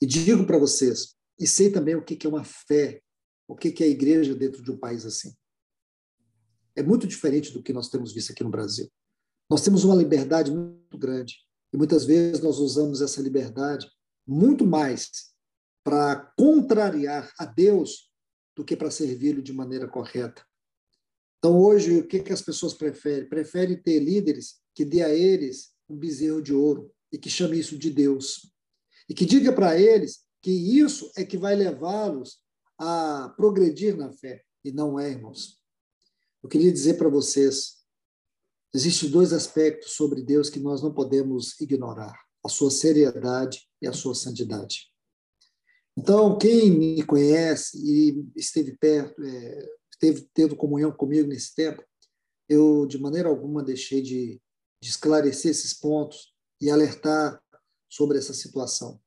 E 0.00 0.06
digo 0.06 0.46
para 0.46 0.58
vocês, 0.58 1.14
e 1.38 1.46
sei 1.46 1.70
também 1.70 1.94
o 1.94 2.04
que 2.04 2.26
é 2.26 2.28
uma 2.28 2.44
fé, 2.44 3.00
o 3.48 3.56
que 3.56 3.82
é 3.82 3.86
a 3.86 3.90
igreja 3.90 4.34
dentro 4.34 4.62
de 4.62 4.70
um 4.70 4.76
país 4.76 5.06
assim 5.06 5.34
é 6.76 6.82
muito 6.82 7.06
diferente 7.06 7.52
do 7.52 7.62
que 7.62 7.72
nós 7.72 7.88
temos 7.88 8.12
visto 8.12 8.32
aqui 8.32 8.42
no 8.42 8.50
Brasil. 8.50 8.90
Nós 9.48 9.62
temos 9.62 9.84
uma 9.84 9.94
liberdade 9.94 10.50
muito 10.50 10.98
grande 10.98 11.36
e 11.72 11.76
muitas 11.76 12.04
vezes 12.04 12.42
nós 12.42 12.58
usamos 12.58 13.00
essa 13.00 13.22
liberdade 13.22 13.86
muito 14.26 14.66
mais 14.66 15.10
para 15.84 16.16
contrariar 16.36 17.32
a 17.38 17.44
Deus 17.44 18.10
do 18.56 18.64
que 18.64 18.76
para 18.76 18.90
servi-lo 18.90 19.42
de 19.42 19.52
maneira 19.52 19.86
correta. 19.86 20.44
Então, 21.44 21.60
hoje, 21.60 21.98
o 21.98 22.06
que, 22.06 22.20
que 22.20 22.32
as 22.32 22.40
pessoas 22.40 22.72
preferem? 22.72 23.28
Preferem 23.28 23.76
ter 23.76 24.00
líderes 24.00 24.62
que 24.74 24.82
dê 24.82 25.02
a 25.02 25.14
eles 25.14 25.74
um 25.86 25.94
bezerro 25.94 26.40
de 26.40 26.54
ouro 26.54 26.90
e 27.12 27.18
que 27.18 27.28
chame 27.28 27.58
isso 27.58 27.76
de 27.76 27.90
Deus. 27.90 28.50
E 29.10 29.12
que 29.12 29.26
diga 29.26 29.52
para 29.52 29.78
eles 29.78 30.20
que 30.40 30.50
isso 30.50 31.12
é 31.14 31.22
que 31.22 31.36
vai 31.36 31.54
levá-los 31.54 32.38
a 32.78 33.28
progredir 33.36 33.94
na 33.94 34.10
fé. 34.10 34.42
E 34.64 34.72
não 34.72 34.98
é, 34.98 35.10
irmãos. 35.10 35.60
Eu 36.42 36.48
queria 36.48 36.72
dizer 36.72 36.94
para 36.94 37.10
vocês, 37.10 37.74
existem 38.74 39.10
dois 39.10 39.34
aspectos 39.34 39.92
sobre 39.92 40.22
Deus 40.22 40.48
que 40.48 40.58
nós 40.58 40.82
não 40.82 40.94
podemos 40.94 41.60
ignorar: 41.60 42.18
a 42.42 42.48
sua 42.48 42.70
seriedade 42.70 43.68
e 43.82 43.86
a 43.86 43.92
sua 43.92 44.14
santidade. 44.14 44.90
Então, 45.94 46.38
quem 46.38 46.70
me 46.70 47.02
conhece 47.02 47.76
e 47.84 48.26
esteve 48.34 48.74
perto, 48.78 49.22
é, 49.22 49.68
esteve 49.94 50.28
tendo 50.34 50.56
comunhão 50.56 50.92
comigo 50.92 51.28
nesse 51.28 51.54
tempo, 51.54 51.82
eu 52.48 52.86
de 52.86 52.98
maneira 52.98 53.28
alguma 53.28 53.62
deixei 53.62 54.02
de, 54.02 54.40
de 54.82 54.88
esclarecer 54.88 55.50
esses 55.50 55.72
pontos 55.72 56.34
e 56.60 56.70
alertar 56.70 57.40
sobre 57.88 58.18
essa 58.18 58.34
situação. 58.34 59.00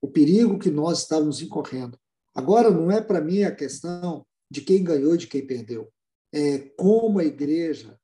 O 0.00 0.08
perigo 0.08 0.58
que 0.58 0.70
nós 0.70 1.00
estávamos 1.00 1.40
incorrendo. 1.40 1.98
Agora, 2.34 2.70
não 2.70 2.90
é 2.90 3.00
para 3.00 3.20
mim 3.20 3.42
a 3.42 3.54
questão 3.54 4.26
de 4.50 4.62
quem 4.62 4.82
ganhou 4.82 5.14
e 5.14 5.18
de 5.18 5.26
quem 5.26 5.46
perdeu 5.46 5.92
é, 6.32 6.58
como 6.76 7.18
a 7.18 7.24
igreja 7.24 7.98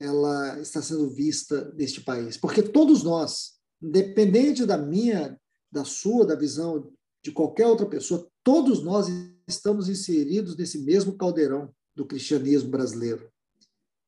ela 0.00 0.58
está 0.60 0.80
sendo 0.80 1.10
vista 1.10 1.72
neste 1.74 2.00
país. 2.00 2.36
Porque 2.36 2.62
todos 2.62 3.02
nós, 3.02 3.54
independente 3.82 4.64
da 4.64 4.78
minha, 4.78 5.38
da 5.70 5.84
sua, 5.84 6.24
da 6.24 6.34
visão 6.34 6.92
de 7.24 7.32
qualquer 7.32 7.66
outra 7.66 7.86
pessoa, 7.86 8.28
todos 8.42 8.82
nós 8.82 9.06
estamos 9.54 9.88
inseridos 9.88 10.56
nesse 10.56 10.78
mesmo 10.78 11.16
caldeirão 11.16 11.74
do 11.94 12.06
cristianismo 12.06 12.70
brasileiro. 12.70 13.30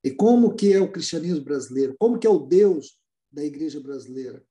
E 0.02 0.10
como 0.10 0.54
que 0.54 0.72
é 0.72 0.80
o 0.80 0.90
cristianismo 0.90 1.44
brasileiro? 1.44 1.94
Como 1.98 2.18
que 2.18 2.26
é 2.26 2.30
o 2.30 2.38
Deus 2.38 2.98
da 3.30 3.44
igreja 3.44 3.80
brasileira? 3.80 4.44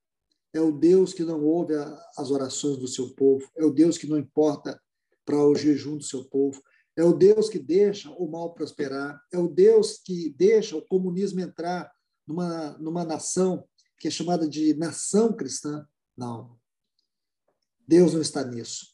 É 0.51 0.61
o 0.61 0.71
Deus 0.71 1.13
que 1.13 1.23
não 1.23 1.43
ouve 1.43 1.73
as 2.17 2.31
orações 2.31 2.77
do 2.77 2.87
seu 2.87 3.09
povo, 3.13 3.49
é 3.55 3.65
o 3.65 3.71
Deus 3.71 3.97
que 3.97 4.07
não 4.07 4.17
importa 4.17 4.79
para 5.25 5.43
o 5.43 5.55
jejum 5.55 5.97
do 5.97 6.03
seu 6.03 6.25
povo, 6.25 6.61
é 6.95 7.03
o 7.03 7.13
Deus 7.13 7.49
que 7.49 7.57
deixa 7.57 8.09
o 8.11 8.29
mal 8.29 8.53
prosperar, 8.53 9.19
é 9.31 9.37
o 9.37 9.47
Deus 9.47 9.97
que 9.97 10.29
deixa 10.29 10.75
o 10.75 10.85
comunismo 10.85 11.39
entrar 11.39 11.91
numa, 12.27 12.77
numa 12.77 13.03
nação 13.03 13.67
que 13.99 14.07
é 14.07 14.11
chamada 14.11 14.47
de 14.47 14.73
nação 14.75 15.33
cristã. 15.33 15.87
Não. 16.15 16.59
Deus 17.87 18.13
não 18.13 18.21
está 18.21 18.43
nisso. 18.43 18.92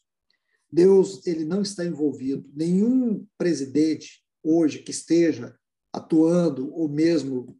Deus 0.72 1.26
ele 1.26 1.44
não 1.44 1.62
está 1.62 1.84
envolvido. 1.84 2.48
Nenhum 2.54 3.26
presidente 3.36 4.22
hoje 4.42 4.80
que 4.80 4.90
esteja 4.90 5.56
atuando 5.92 6.72
ou 6.72 6.88
mesmo 6.88 7.58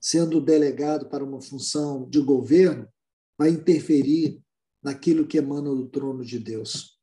sendo 0.00 0.40
delegado 0.40 1.08
para 1.08 1.24
uma 1.24 1.40
função 1.40 2.08
de 2.08 2.20
governo 2.20 2.88
vai 3.38 3.50
interferir 3.50 4.40
naquilo 4.82 5.26
que 5.26 5.38
emana 5.38 5.74
do 5.74 5.88
trono 5.88 6.24
de 6.24 6.38
Deus. 6.38 6.98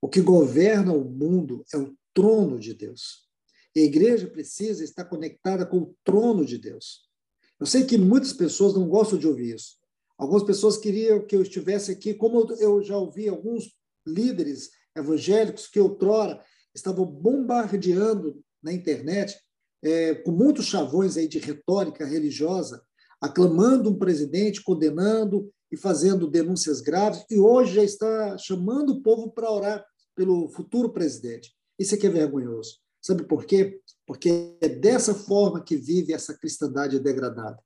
O 0.00 0.08
que 0.08 0.20
governa 0.20 0.92
o 0.92 1.04
mundo 1.04 1.64
é 1.74 1.76
o 1.76 1.94
trono 2.14 2.58
de 2.58 2.72
Deus. 2.72 3.26
E 3.74 3.80
a 3.80 3.84
igreja 3.84 4.28
precisa 4.28 4.84
estar 4.84 5.04
conectada 5.04 5.66
com 5.66 5.78
o 5.78 5.96
trono 6.04 6.46
de 6.46 6.56
Deus. 6.56 7.10
Eu 7.58 7.66
sei 7.66 7.84
que 7.84 7.98
muitas 7.98 8.32
pessoas 8.32 8.74
não 8.74 8.88
gostam 8.88 9.18
de 9.18 9.26
ouvir 9.26 9.56
isso. 9.56 9.76
Algumas 10.16 10.44
pessoas 10.44 10.78
queriam 10.78 11.26
que 11.26 11.36
eu 11.36 11.42
estivesse 11.42 11.90
aqui, 11.90 12.14
como 12.14 12.50
eu 12.58 12.82
já 12.82 12.96
ouvi 12.96 13.28
alguns 13.28 13.76
líderes 14.06 14.70
evangélicos 14.96 15.66
que 15.66 15.80
outrora 15.80 16.42
estavam 16.74 17.04
bombardeando 17.04 18.40
na 18.62 18.72
internet 18.72 19.36
é, 19.82 20.14
com 20.14 20.32
muitos 20.32 20.66
chavões 20.66 21.16
aí 21.16 21.28
de 21.28 21.38
retórica 21.38 22.04
religiosa, 22.04 22.82
aclamando 23.20 23.90
um 23.90 23.98
presidente, 23.98 24.62
condenando 24.62 25.50
e 25.70 25.76
fazendo 25.76 26.30
denúncias 26.30 26.80
graves, 26.80 27.24
e 27.30 27.38
hoje 27.38 27.74
já 27.74 27.82
está 27.82 28.38
chamando 28.38 28.90
o 28.94 29.02
povo 29.02 29.30
para 29.30 29.50
orar 29.50 29.84
pelo 30.14 30.48
futuro 30.48 30.92
presidente. 30.92 31.54
Isso 31.78 31.94
é 31.94 31.98
que 31.98 32.06
é 32.06 32.10
vergonhoso. 32.10 32.78
Sabe 33.02 33.24
por 33.24 33.44
quê? 33.44 33.80
Porque 34.06 34.56
é 34.60 34.68
dessa 34.68 35.14
forma 35.14 35.62
que 35.62 35.76
vive 35.76 36.12
essa 36.12 36.36
cristandade 36.36 36.98
degradada. 36.98 37.58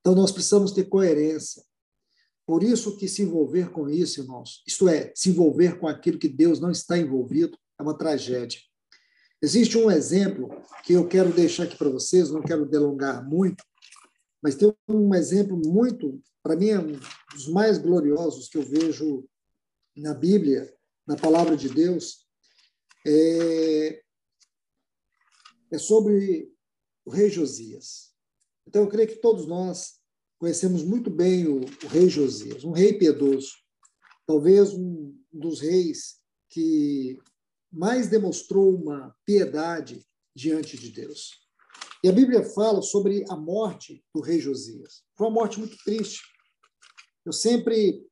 Então, 0.00 0.14
nós 0.14 0.30
precisamos 0.30 0.72
ter 0.72 0.84
coerência. 0.84 1.62
Por 2.46 2.62
isso 2.62 2.96
que 2.96 3.08
se 3.08 3.22
envolver 3.22 3.70
com 3.70 3.88
isso, 3.88 4.20
irmãos, 4.20 4.62
isto 4.66 4.88
é, 4.88 5.12
se 5.14 5.30
envolver 5.30 5.78
com 5.78 5.88
aquilo 5.88 6.18
que 6.18 6.28
Deus 6.28 6.60
não 6.60 6.70
está 6.70 6.98
envolvido, 6.98 7.58
é 7.78 7.82
uma 7.82 7.96
tragédia. 7.96 8.60
Existe 9.40 9.76
um 9.78 9.90
exemplo 9.90 10.48
que 10.84 10.92
eu 10.92 11.08
quero 11.08 11.32
deixar 11.32 11.64
aqui 11.64 11.76
para 11.76 11.88
vocês, 11.88 12.30
não 12.30 12.42
quero 12.42 12.66
delongar 12.66 13.26
muito, 13.26 13.64
mas 14.42 14.54
tem 14.54 14.74
um 14.88 15.14
exemplo 15.14 15.58
muito, 15.64 16.20
para 16.42 16.56
mim, 16.56 16.68
é 16.68 16.78
um 16.78 16.92
dos 17.32 17.48
mais 17.48 17.78
gloriosos 17.78 18.48
que 18.48 18.58
eu 18.58 18.62
vejo 18.62 19.26
na 19.96 20.12
Bíblia, 20.12 20.70
na 21.06 21.16
palavra 21.16 21.56
de 21.56 21.68
Deus. 21.68 22.26
É, 23.06 24.02
é 25.72 25.78
sobre 25.78 26.50
o 27.04 27.10
rei 27.10 27.30
Josias. 27.30 28.14
Então, 28.66 28.82
eu 28.82 28.88
creio 28.88 29.08
que 29.08 29.16
todos 29.16 29.46
nós 29.46 30.00
conhecemos 30.44 30.84
muito 30.84 31.08
bem 31.08 31.48
o, 31.48 31.62
o 31.62 31.86
rei 31.88 32.06
Josias, 32.06 32.64
um 32.64 32.72
rei 32.72 32.92
piedoso, 32.92 33.54
talvez 34.26 34.74
um 34.74 35.18
dos 35.32 35.58
reis 35.62 36.18
que 36.50 37.18
mais 37.72 38.08
demonstrou 38.08 38.74
uma 38.74 39.16
piedade 39.24 40.06
diante 40.36 40.76
de 40.76 40.90
Deus. 40.90 41.30
E 42.04 42.10
a 42.10 42.12
Bíblia 42.12 42.44
fala 42.44 42.82
sobre 42.82 43.24
a 43.30 43.34
morte 43.34 44.04
do 44.14 44.20
rei 44.20 44.38
Josias. 44.38 45.02
Foi 45.16 45.28
uma 45.28 45.32
morte 45.32 45.58
muito 45.58 45.78
triste. 45.82 46.20
Eu 47.24 47.32
sempre 47.32 48.06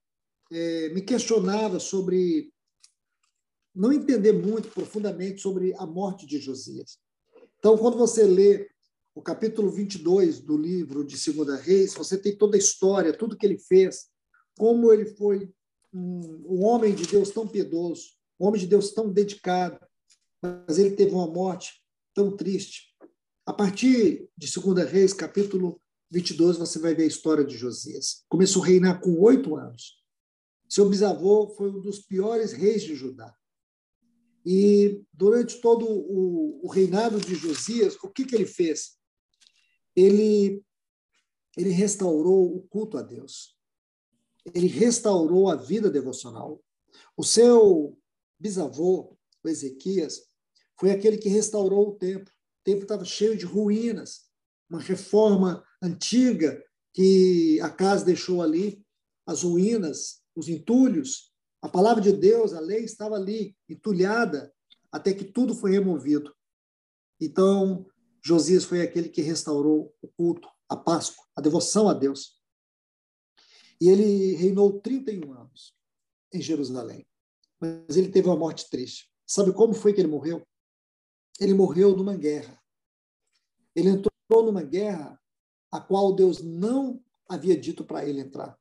é, 0.51 0.89
me 0.89 1.03
questionava 1.03 1.79
sobre 1.79 2.51
não 3.75 3.93
entender 3.93 4.33
muito 4.33 4.69
profundamente 4.69 5.43
sobre 5.43 5.75
a 5.75 5.85
morte 5.85 6.25
de 6.25 6.39
Josias. 6.39 6.99
Então, 7.59 7.77
quando 7.77 7.99
você 7.99 8.23
lê 8.23 8.71
o 9.15 9.21
capítulo 9.21 9.71
22 9.71 10.41
do 10.41 10.57
livro 10.57 11.05
de 11.05 11.19
Segunda 11.19 11.57
Reis, 11.57 11.95
você 11.95 12.17
tem 12.17 12.37
toda 12.37 12.57
a 12.57 12.59
história, 12.59 13.17
tudo 13.17 13.37
que 13.37 13.45
ele 13.45 13.59
fez, 13.59 14.07
como 14.57 14.93
ele 14.93 15.07
foi 15.07 15.51
um, 15.93 16.45
um 16.47 16.65
homem 16.65 16.95
de 16.95 17.07
Deus 17.07 17.31
tão 17.31 17.47
piedoso, 17.47 18.13
um 18.41 18.47
homem 18.47 18.61
de 18.61 18.67
Deus 18.67 18.93
tão 18.93 19.13
dedicado, 19.13 19.79
mas 20.41 20.79
ele 20.79 20.97
teve 20.97 21.13
uma 21.13 21.27
morte 21.27 21.83
tão 22.15 22.35
triste. 22.35 22.95
A 23.45 23.53
partir 23.53 24.29
de 24.37 24.61
2 24.61 24.91
Reis, 24.91 25.13
capítulo 25.13 25.81
22, 26.11 26.57
você 26.57 26.79
vai 26.79 26.95
ver 26.95 27.05
a 27.05 27.07
história 27.07 27.45
de 27.45 27.57
Josias. 27.57 28.25
Começou 28.29 28.63
a 28.63 28.67
reinar 28.67 29.01
com 29.01 29.19
oito 29.21 29.57
anos. 29.57 30.03
Seu 30.69 30.89
bisavô 30.89 31.49
foi 31.49 31.71
um 31.71 31.81
dos 31.81 31.99
piores 31.99 32.53
reis 32.53 32.83
de 32.83 32.95
Judá. 32.95 33.35
E 34.45 35.03
durante 35.13 35.61
todo 35.61 35.87
o, 35.87 36.61
o 36.65 36.69
reinado 36.69 37.21
de 37.21 37.35
Josias, 37.35 37.97
o 38.03 38.09
que, 38.09 38.25
que 38.25 38.35
ele 38.35 38.47
fez? 38.47 39.02
Ele, 39.95 40.65
ele 41.57 41.71
restaurou 41.71 42.57
o 42.57 42.63
culto 42.63 42.99
a 42.99 43.03
Deus. 43.03 43.57
Ele 44.55 44.67
restaurou 44.67 45.49
a 45.49 45.57
vida 45.57 45.91
devocional. 45.91 46.63
O 47.17 47.25
seu 47.25 47.99
bisavô, 48.39 49.17
o 49.45 49.49
Ezequias, 49.49 50.23
foi 50.79 50.91
aquele 50.91 51.19
que 51.19 51.29
restaurou 51.29 51.89
o 51.89 51.95
templo. 51.95 52.33
O 52.33 52.65
templo 52.65 52.83
estava 52.83 53.05
cheio 53.05 53.37
de 53.37 53.45
ruínas, 53.45 54.23
uma 54.69 54.81
reforma 54.81 55.65
antiga 55.81 56.63
que 56.93 57.61
a 57.61 57.71
casa 57.71 58.05
deixou 58.05 58.43
ali, 58.43 58.85
as 59.27 59.43
ruínas, 59.43 60.23
os 60.35 60.49
entulhos. 60.49 61.33
A 61.61 61.69
palavra 61.69 62.03
de 62.03 62.13
Deus, 62.13 62.53
a 62.53 62.61
lei 62.61 62.85
estava 62.85 63.15
ali, 63.15 63.57
entulhada, 63.69 64.53
até 64.91 65.13
que 65.13 65.25
tudo 65.25 65.55
foi 65.55 65.73
removido. 65.73 66.35
Então, 67.21 67.87
Josias 68.25 68.65
foi 68.65 68.83
aquele 68.83 69.09
que 69.09 69.21
restaurou 69.21 69.95
o 70.01 70.09
culto, 70.09 70.49
a 70.69 70.77
Páscoa, 70.77 71.25
a 71.37 71.41
devoção 71.41 71.89
a 71.89 71.95
Deus. 71.95 72.41
E 73.81 73.89
ele 73.89 74.35
reinou 74.37 74.81
31 74.81 75.33
anos 75.33 75.75
em 76.33 76.41
Jerusalém. 76.41 77.07
Mas 77.61 77.97
ele 77.97 78.11
teve 78.11 78.29
uma 78.29 78.37
morte 78.37 78.69
triste. 78.71 79.11
Sabe 79.27 79.53
como 79.53 79.75
foi 79.75 79.93
que 79.93 80.01
ele 80.01 80.09
morreu? 80.09 80.47
ele 81.41 81.55
morreu 81.55 81.97
numa 81.97 82.17
guerra. 82.17 82.61
Ele 83.75 83.91
entrou 83.91 84.13
numa 84.45 84.63
guerra 84.63 85.21
a 85.71 85.81
qual 85.81 86.15
Deus 86.15 86.43
não 86.43 87.03
havia 87.29 87.59
dito 87.59 87.85
para 87.85 88.07
ele 88.07 88.21
entrar. 88.21 88.59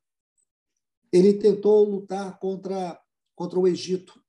Ele 1.12 1.34
tentou 1.34 1.84
lutar 1.84 2.38
contra, 2.38 3.00
contra 3.34 3.58
o 3.58 3.68
Egito. 3.68 4.22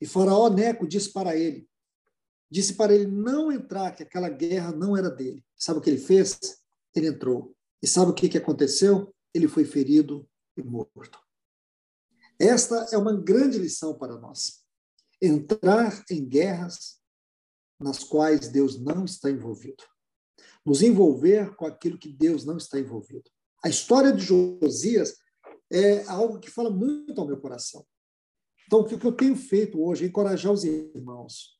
E 0.00 0.06
Faraó 0.06 0.50
Neco 0.50 0.86
disse 0.86 1.12
para 1.12 1.36
ele, 1.36 1.68
disse 2.50 2.74
para 2.74 2.94
ele 2.94 3.06
não 3.06 3.50
entrar, 3.50 3.94
que 3.94 4.02
aquela 4.02 4.28
guerra 4.28 4.72
não 4.72 4.96
era 4.96 5.10
dele. 5.10 5.44
Sabe 5.56 5.78
o 5.78 5.82
que 5.82 5.90
ele 5.90 5.98
fez? 5.98 6.38
Ele 6.94 7.08
entrou. 7.08 7.54
E 7.82 7.86
sabe 7.86 8.10
o 8.10 8.14
que, 8.14 8.28
que 8.28 8.38
aconteceu? 8.38 9.14
Ele 9.34 9.48
foi 9.48 9.64
ferido 9.64 10.28
e 10.56 10.62
morto. 10.62 11.18
Esta 12.38 12.88
é 12.92 12.98
uma 12.98 13.14
grande 13.16 13.58
lição 13.58 13.96
para 13.96 14.16
nós. 14.18 14.64
Entrar 15.20 16.04
em 16.10 16.26
guerras 16.26 17.00
nas 17.80 18.04
quais 18.04 18.48
Deus 18.48 18.78
não 18.78 19.04
está 19.04 19.30
envolvido. 19.30 19.84
Nos 20.64 20.82
envolver 20.82 21.54
com 21.56 21.66
aquilo 21.66 21.98
que 21.98 22.12
Deus 22.12 22.44
não 22.44 22.56
está 22.56 22.78
envolvido. 22.78 23.30
A 23.64 23.68
história 23.68 24.12
de 24.12 24.22
Josias 24.22 25.16
é 25.70 26.04
algo 26.06 26.38
que 26.38 26.50
fala 26.50 26.70
muito 26.70 27.20
ao 27.20 27.26
meu 27.26 27.40
coração. 27.40 27.86
Então, 28.66 28.80
o 28.80 28.84
que 28.84 28.94
eu 28.94 29.12
tenho 29.12 29.36
feito 29.36 29.80
hoje 29.80 30.04
é 30.04 30.08
encorajar 30.08 30.52
os 30.52 30.64
irmãos, 30.64 31.55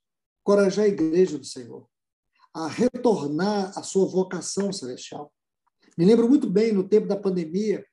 encorajar 0.46 0.84
a 0.84 0.88
igreja 0.88 1.36
do 1.36 1.44
Senhor 1.44 1.88
a 2.54 2.68
retornar 2.68 3.76
à 3.76 3.82
sua 3.82 4.06
vocação 4.06 4.72
celestial. 4.72 5.32
Me 5.98 6.04
lembro 6.04 6.28
muito 6.28 6.48
bem, 6.48 6.72
no 6.72 6.88
tempo 6.88 7.08
da 7.08 7.16
pandemia, 7.16 7.84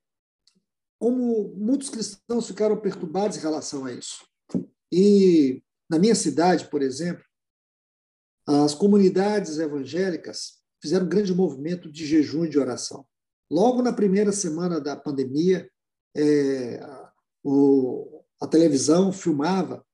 como 0.99 1.51
muitos 1.57 1.89
cristãos 1.89 2.47
ficaram 2.47 2.79
perturbados 2.79 3.37
em 3.37 3.41
relação 3.41 3.85
a 3.85 3.91
isso. 3.91 4.25
E 4.91 5.63
na 5.89 5.97
minha 5.97 6.13
cidade, 6.13 6.69
por 6.69 6.83
exemplo, 6.83 7.25
as 8.47 8.75
comunidades 8.75 9.57
evangélicas 9.57 10.61
fizeram 10.81 11.07
um 11.07 11.09
grande 11.09 11.33
movimento 11.33 11.91
de 11.91 12.05
jejum 12.05 12.45
e 12.45 12.49
de 12.49 12.59
oração. 12.59 13.05
Logo 13.49 13.81
na 13.81 13.91
primeira 13.91 14.31
semana 14.31 14.79
da 14.79 14.95
pandemia, 14.95 15.69
é, 16.15 16.79
o, 17.43 18.23
a 18.39 18.47
televisão 18.47 19.11
filmava 19.11 19.85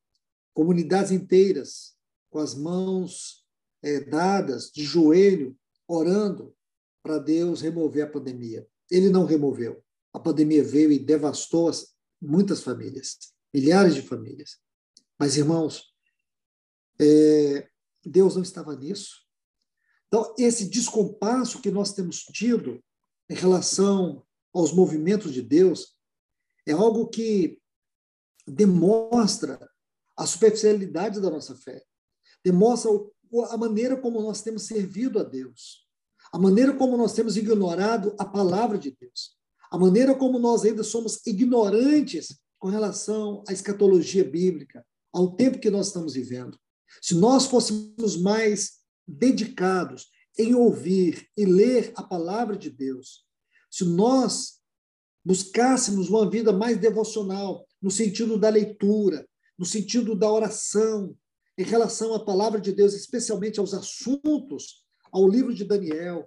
comunidades 0.54 1.12
inteiras 1.12 1.98
com 2.30 2.39
as 2.39 2.56
mãos 2.56 3.46
é, 3.84 4.00
dadas, 4.02 4.72
de 4.72 4.84
joelho, 4.84 5.58
orando 5.88 6.56
para 7.02 7.18
Deus 7.18 7.62
remover 7.62 8.04
a 8.04 8.10
pandemia. 8.10 8.68
Ele 8.89 9.10
não 9.10 9.26
removeu. 9.26 9.84
A 10.13 10.20
pandemia 10.20 10.63
veio 10.63 10.92
e 10.92 11.00
devastou 11.00 11.72
muitas 12.22 12.62
famílias, 12.62 13.18
milhares 13.54 13.96
de 13.96 14.02
famílias. 14.02 14.58
Mas, 15.18 15.38
irmãos, 15.38 15.94
é, 17.00 17.70
Deus 18.06 18.36
não 18.36 18.44
estava 18.44 18.76
nisso. 18.76 19.26
Então, 20.08 20.34
esse 20.38 20.68
descompasso 20.68 21.62
que 21.62 21.70
nós 21.70 21.94
temos 21.94 22.24
tido 22.24 22.84
em 23.30 23.36
relação 23.36 24.26
aos 24.54 24.74
movimentos 24.74 25.34
de 25.34 25.42
Deus 25.42 25.96
é 26.68 26.72
algo 26.72 27.08
que 27.08 27.62
demonstra 28.48 29.60
a 30.18 30.26
superficialidade 30.26 31.22
da 31.22 31.30
nossa 31.30 31.56
fé, 31.56 31.84
demonstra 32.43 32.91
a 33.49 33.58
maneira 33.58 33.97
como 33.97 34.21
nós 34.21 34.41
temos 34.41 34.63
servido 34.63 35.19
a 35.19 35.23
Deus, 35.23 35.88
a 36.32 36.39
maneira 36.39 36.73
como 36.73 36.97
nós 36.97 37.13
temos 37.13 37.38
ignorado 37.38 38.15
a 38.17 38.25
palavra 38.25 38.78
de 38.78 38.95
Deus, 38.99 39.38
a 39.71 39.78
maneira 39.78 40.15
como 40.15 40.39
nós 40.39 40.63
ainda 40.63 40.84
somos 40.84 41.25
ignorantes 41.25 42.39
com 42.58 42.67
relação 42.67 43.43
à 43.47 43.54
escatologia 43.54 44.23
bíblica, 44.23 44.86
ao 45.13 45.36
tempo 45.36 45.60
que 45.60 45.69
nós 45.69 45.88
estamos 45.88 46.13
vivendo. 46.13 46.58
Se 47.02 47.15
nós 47.15 47.45
fôssemos 47.45 48.17
mais 48.17 48.80
dedicados 49.08 50.08
em 50.38 50.56
ouvir 50.56 51.28
e 51.38 51.45
ler 51.45 51.91
a 51.95 52.04
palavra 52.04 52.58
de 52.58 52.69
Deus, 52.69 53.25
se 53.69 53.86
nós 53.86 54.60
buscássemos 55.23 56.10
uma 56.10 56.30
vida 56.30 56.52
mais 56.52 56.80
devocional, 56.80 57.65
no 57.82 57.91
sentido 57.91 58.38
da 58.38 58.49
leitura, 58.49 59.28
no 59.58 59.65
sentido 59.65 60.15
da 60.15 60.32
oração, 60.32 61.15
em 61.60 61.63
relação 61.63 62.13
à 62.13 62.24
palavra 62.24 62.62
de 62.62 62.72
Deus, 62.72 62.93
especialmente 62.93 63.60
aos 63.60 63.74
assuntos, 63.74 64.86
ao 65.12 65.28
livro 65.28 65.54
de 65.54 65.65
Daniel, 65.65 66.26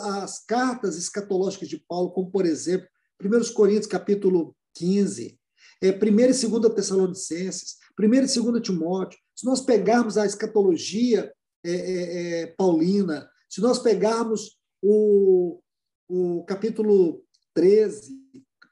as 0.00 0.44
cartas 0.44 0.98
escatológicas 0.98 1.68
de 1.68 1.78
Paulo, 1.78 2.10
como, 2.10 2.32
por 2.32 2.44
exemplo, 2.44 2.88
1 3.22 3.54
Coríntios, 3.54 3.86
capítulo 3.86 4.56
15, 4.74 5.38
é, 5.80 5.90
1 5.90 5.92
e 5.92 6.58
2 6.58 6.74
Tessalonicenses, 6.74 7.76
1 7.96 8.04
e 8.12 8.50
2 8.50 8.60
Timóteo, 8.60 9.20
se 9.36 9.46
nós 9.46 9.60
pegarmos 9.60 10.18
a 10.18 10.26
escatologia 10.26 11.32
é, 11.64 11.70
é, 11.70 12.40
é, 12.42 12.46
paulina, 12.48 13.30
se 13.48 13.60
nós 13.60 13.78
pegarmos 13.78 14.58
o, 14.82 15.60
o 16.08 16.42
capítulo 16.42 17.22
13, 17.54 18.18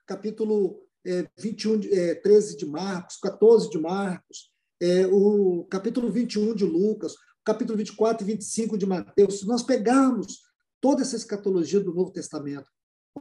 capítulo 0.09 0.83
é, 1.07 1.29
21, 1.39 1.81
é, 1.93 2.15
13 2.17 2.57
de 2.57 2.67
Marcos, 2.67 3.17
14 3.19 3.71
de 3.71 3.79
Marcos, 3.79 4.50
é, 4.81 5.07
o 5.07 5.65
capítulo 5.65 6.11
21 6.11 6.55
de 6.55 6.65
Lucas, 6.65 7.15
capítulo 7.45 7.77
24 7.77 8.25
e 8.25 8.33
25 8.33 8.79
de 8.79 8.87
Mateus, 8.87 9.41
se 9.41 9.47
nós 9.47 9.63
pegarmos 9.63 10.41
toda 10.81 11.03
essa 11.03 11.17
escatologia 11.17 11.81
do 11.81 11.93
Novo 11.93 12.11
Testamento, 12.11 12.71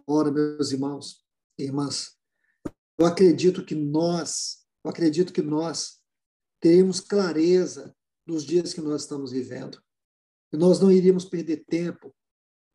ora, 0.08 0.32
meus 0.32 0.72
irmãos 0.72 1.26
e 1.58 1.64
irmãs, 1.64 2.18
eu 2.98 3.06
acredito 3.06 3.66
que 3.66 3.76
nós, 3.76 4.66
eu 4.84 4.92
acredito 4.92 5.34
que 5.34 5.42
nós 5.42 6.00
teremos 6.62 7.00
clareza 7.00 7.96
dos 8.26 8.46
dias 8.46 8.74
que 8.74 8.82
nós 8.82 9.02
estamos 9.02 9.32
vivendo. 9.32 9.82
E 10.52 10.58
nós 10.58 10.80
não 10.80 10.92
iríamos 10.92 11.26
perder 11.26 11.66
tempo 11.66 12.14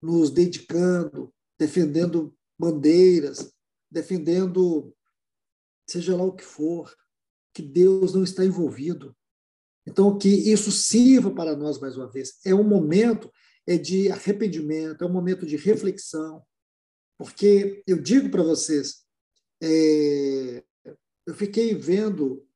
nos 0.02 0.30
dedicando, 0.30 1.32
defendendo 1.58 2.34
bandeiras, 2.58 3.52
defendendo 3.90 4.94
seja 5.88 6.16
lá 6.16 6.24
o 6.24 6.34
que 6.34 6.44
for, 6.44 6.94
que 7.54 7.62
Deus 7.62 8.12
não 8.12 8.24
está 8.24 8.44
envolvido. 8.44 9.16
Então, 9.86 10.18
que 10.18 10.28
isso 10.28 10.72
sirva 10.72 11.30
para 11.30 11.56
nós 11.56 11.78
mais 11.78 11.96
uma 11.96 12.10
vez. 12.10 12.40
É 12.44 12.54
um 12.54 12.64
momento 12.64 13.30
é 13.66 13.78
de 13.78 14.10
arrependimento, 14.10 15.02
é 15.02 15.06
um 15.06 15.12
momento 15.12 15.46
de 15.46 15.56
reflexão, 15.56 16.44
porque 17.16 17.82
eu 17.86 18.00
digo 18.00 18.30
para 18.30 18.42
vocês, 18.42 19.06
é, 19.62 20.62
eu 21.26 21.34
fiquei 21.34 21.74
vendo 21.74 22.46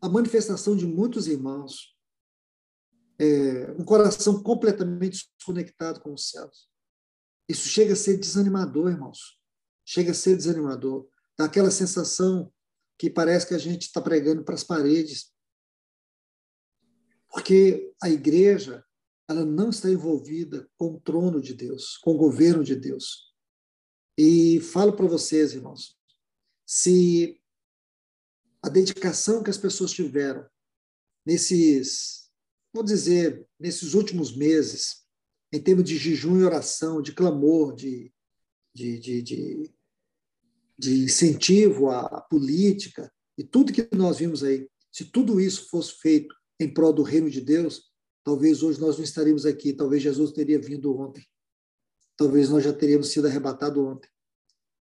a 0.00 0.08
manifestação 0.08 0.74
de 0.74 0.86
muitos 0.86 1.28
irmãos, 1.28 1.96
é, 3.20 3.70
um 3.78 3.84
coração 3.84 4.42
completamente 4.42 5.30
desconectado 5.36 6.00
com 6.00 6.14
os 6.14 6.30
céus. 6.30 6.68
Isso 7.48 7.68
chega 7.68 7.92
a 7.92 7.96
ser 7.96 8.16
desanimador, 8.16 8.90
irmãos. 8.90 9.38
Chega 9.84 10.12
a 10.12 10.14
ser 10.14 10.36
desanimador. 10.36 11.06
Dá 11.36 11.44
aquela 11.44 11.70
sensação 11.70 12.50
que 13.00 13.08
parece 13.08 13.46
que 13.46 13.54
a 13.54 13.58
gente 13.58 13.84
está 13.84 13.98
pregando 13.98 14.44
para 14.44 14.54
as 14.54 14.62
paredes. 14.62 15.32
Porque 17.30 17.94
a 18.02 18.10
igreja 18.10 18.84
ela 19.26 19.42
não 19.42 19.70
está 19.70 19.88
envolvida 19.88 20.68
com 20.76 20.96
o 20.96 21.00
trono 21.00 21.40
de 21.40 21.54
Deus, 21.54 21.96
com 21.96 22.10
o 22.10 22.18
governo 22.18 22.62
de 22.62 22.76
Deus. 22.76 23.32
E 24.18 24.60
falo 24.60 24.92
para 24.92 25.06
vocês, 25.06 25.54
irmãos, 25.54 25.98
se 26.66 27.40
a 28.62 28.68
dedicação 28.68 29.42
que 29.42 29.48
as 29.48 29.56
pessoas 29.56 29.92
tiveram 29.92 30.46
nesses, 31.24 32.30
vou 32.70 32.84
dizer, 32.84 33.48
nesses 33.58 33.94
últimos 33.94 34.36
meses, 34.36 35.06
em 35.50 35.62
termos 35.62 35.84
de 35.84 35.96
jejum 35.96 36.38
e 36.38 36.44
oração, 36.44 37.00
de 37.00 37.14
clamor, 37.14 37.74
de, 37.74 38.12
de, 38.74 38.98
de, 38.98 39.22
de, 39.22 39.74
de 40.80 41.04
incentivo 41.04 41.90
à 41.90 42.20
política, 42.22 43.12
e 43.36 43.44
tudo 43.44 43.72
que 43.72 43.88
nós 43.94 44.18
vimos 44.18 44.42
aí, 44.42 44.68
se 44.90 45.04
tudo 45.04 45.40
isso 45.40 45.68
fosse 45.68 45.94
feito 46.00 46.34
em 46.58 46.72
prol 46.72 46.92
do 46.92 47.02
reino 47.02 47.30
de 47.30 47.40
Deus, 47.40 47.90
Talvez 48.22 48.62
hoje 48.62 48.80
nós 48.80 48.96
não 48.96 49.04
estaríamos 49.04 49.46
aqui, 49.46 49.72
talvez 49.72 50.02
Jesus 50.02 50.32
teria 50.32 50.60
vindo 50.60 50.96
ontem. 50.96 51.26
Talvez 52.16 52.50
nós 52.50 52.62
já 52.62 52.72
teríamos 52.72 53.08
sido 53.08 53.26
arrebatados 53.26 53.82
ontem. 53.82 54.10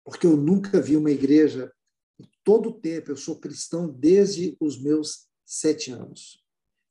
Porque 0.04 0.26
eu 0.26 0.36
nunca 0.36 0.80
vi 0.80 0.96
uma 0.96 1.10
igreja, 1.10 1.72
em 2.20 2.28
todo 2.44 2.68
o 2.68 2.80
tempo, 2.80 3.10
eu 3.10 3.16
sou 3.16 3.40
cristão 3.40 3.88
desde 3.88 4.56
os 4.60 4.80
meus 4.80 5.28
sete 5.46 5.90
anos. 5.90 6.42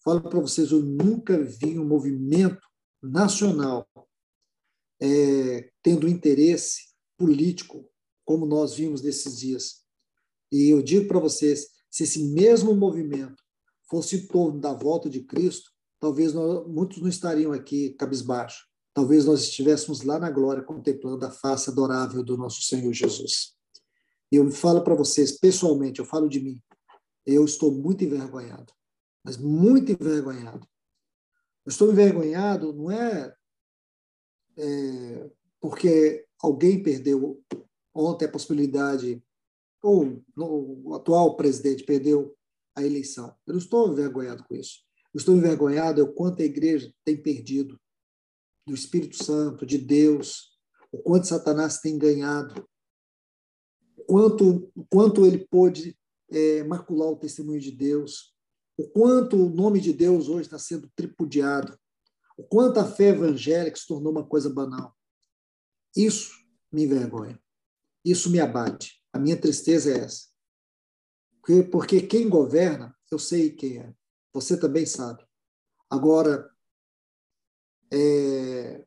Falo 0.03 0.21
para 0.21 0.39
vocês, 0.39 0.71
eu 0.71 0.81
nunca 0.81 1.41
vi 1.43 1.77
um 1.77 1.87
movimento 1.87 2.65
nacional 3.01 3.87
é, 4.99 5.71
tendo 5.83 6.07
interesse 6.07 6.89
político 7.17 7.87
como 8.31 8.45
nós 8.45 8.75
vimos 8.75 9.01
nesses 9.01 9.37
dias. 9.37 9.81
E 10.49 10.69
eu 10.69 10.81
digo 10.81 11.05
para 11.05 11.19
vocês, 11.19 11.67
se 11.89 12.03
esse 12.03 12.23
mesmo 12.29 12.73
movimento 12.73 13.43
fosse 13.89 14.15
em 14.15 14.27
torno 14.27 14.57
da 14.57 14.71
volta 14.71 15.09
de 15.09 15.21
Cristo, 15.21 15.69
talvez 15.99 16.33
nós, 16.33 16.65
muitos 16.65 17.01
não 17.01 17.09
estariam 17.09 17.51
aqui 17.51 17.89
cabisbaixo. 17.89 18.65
Talvez 18.93 19.25
nós 19.25 19.41
estivéssemos 19.41 20.03
lá 20.03 20.17
na 20.17 20.31
glória 20.31 20.63
contemplando 20.63 21.25
a 21.25 21.29
face 21.29 21.69
adorável 21.69 22.23
do 22.23 22.37
nosso 22.37 22.61
Senhor 22.61 22.93
Jesus. 22.93 23.53
E 24.31 24.37
eu 24.37 24.49
falo 24.49 24.81
para 24.81 24.95
vocês, 24.95 25.37
pessoalmente, 25.37 25.99
eu 25.99 26.05
falo 26.05 26.29
de 26.29 26.39
mim, 26.39 26.61
eu 27.25 27.43
estou 27.43 27.69
muito 27.69 28.01
envergonhado, 28.05 28.71
mas 29.25 29.35
muito 29.35 29.91
envergonhado. 29.91 30.65
Eu 31.65 31.69
estou 31.69 31.91
envergonhado 31.91 32.71
não 32.71 32.89
é, 32.89 33.35
é 34.57 35.29
porque 35.59 36.25
alguém 36.41 36.81
perdeu 36.81 37.43
ontem 37.93 38.25
a 38.25 38.31
possibilidade, 38.31 39.23
ou 39.83 40.23
o 40.35 40.93
atual 40.93 41.35
presidente 41.35 41.83
perdeu 41.83 42.35
a 42.75 42.83
eleição. 42.83 43.35
Eu 43.45 43.53
não 43.53 43.59
estou 43.59 43.91
envergonhado 43.91 44.43
com 44.43 44.55
isso. 44.55 44.83
Eu 45.13 45.17
estou 45.17 45.35
envergonhado 45.35 45.99
é 45.99 46.03
o 46.03 46.13
quanto 46.13 46.41
a 46.41 46.45
igreja 46.45 46.93
tem 47.03 47.21
perdido 47.21 47.79
do 48.65 48.73
Espírito 48.73 49.21
Santo, 49.21 49.65
de 49.65 49.77
Deus, 49.77 50.57
o 50.91 50.99
quanto 50.99 51.27
Satanás 51.27 51.79
tem 51.79 51.97
ganhado, 51.97 52.67
o 53.97 54.03
quanto, 54.03 54.71
o 54.75 54.85
quanto 54.85 55.25
ele 55.25 55.45
pôde 55.49 55.97
é, 56.29 56.63
macular 56.63 57.09
o 57.09 57.17
testemunho 57.17 57.59
de 57.59 57.71
Deus, 57.71 58.33
o 58.77 58.87
quanto 58.87 59.35
o 59.35 59.49
nome 59.49 59.81
de 59.81 59.93
Deus 59.93 60.29
hoje 60.29 60.43
está 60.43 60.59
sendo 60.59 60.89
tripudiado, 60.95 61.77
o 62.37 62.43
quanto 62.43 62.79
a 62.79 62.85
fé 62.85 63.09
evangélica 63.09 63.77
se 63.77 63.87
tornou 63.87 64.11
uma 64.11 64.25
coisa 64.25 64.49
banal. 64.49 64.95
Isso 65.95 66.33
me 66.71 66.83
envergonha. 66.83 67.39
Isso 68.03 68.29
me 68.29 68.39
abate. 68.39 69.01
A 69.13 69.19
minha 69.19 69.39
tristeza 69.39 69.91
é 69.91 69.99
essa. 69.99 70.27
Porque, 71.41 71.63
porque 71.63 72.01
quem 72.01 72.29
governa, 72.29 72.95
eu 73.11 73.19
sei 73.19 73.51
quem 73.51 73.79
é. 73.79 73.93
Você 74.33 74.57
também 74.57 74.85
sabe. 74.85 75.25
Agora, 75.89 76.49
é, 77.91 78.85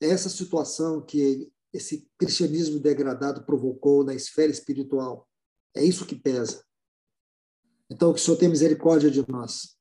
essa 0.00 0.28
situação 0.28 1.00
que 1.00 1.50
esse 1.72 2.08
cristianismo 2.18 2.78
degradado 2.78 3.44
provocou 3.44 4.04
na 4.04 4.14
esfera 4.14 4.52
espiritual, 4.52 5.28
é 5.74 5.82
isso 5.82 6.06
que 6.06 6.14
pesa. 6.14 6.64
Então, 7.90 8.12
que 8.12 8.20
o 8.20 8.22
Senhor 8.22 8.36
tenha 8.36 8.50
misericórdia 8.50 9.10
de 9.10 9.26
nós. 9.28 9.76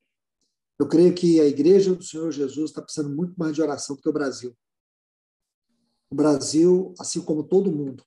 Eu 0.80 0.88
creio 0.88 1.14
que 1.14 1.40
a 1.40 1.46
igreja 1.46 1.94
do 1.94 2.04
Senhor 2.04 2.32
Jesus 2.32 2.72
está 2.72 2.82
precisando 2.82 3.16
muito 3.16 3.36
mais 3.38 3.56
de 3.56 3.62
oração 3.62 3.96
do 3.96 4.02
que 4.02 4.10
o 4.10 4.14
Brasil. 4.14 4.58
O 6.10 6.16
Brasil, 6.16 6.94
assim 7.00 7.22
como 7.22 7.44
todo 7.44 7.72
mundo, 7.72 8.04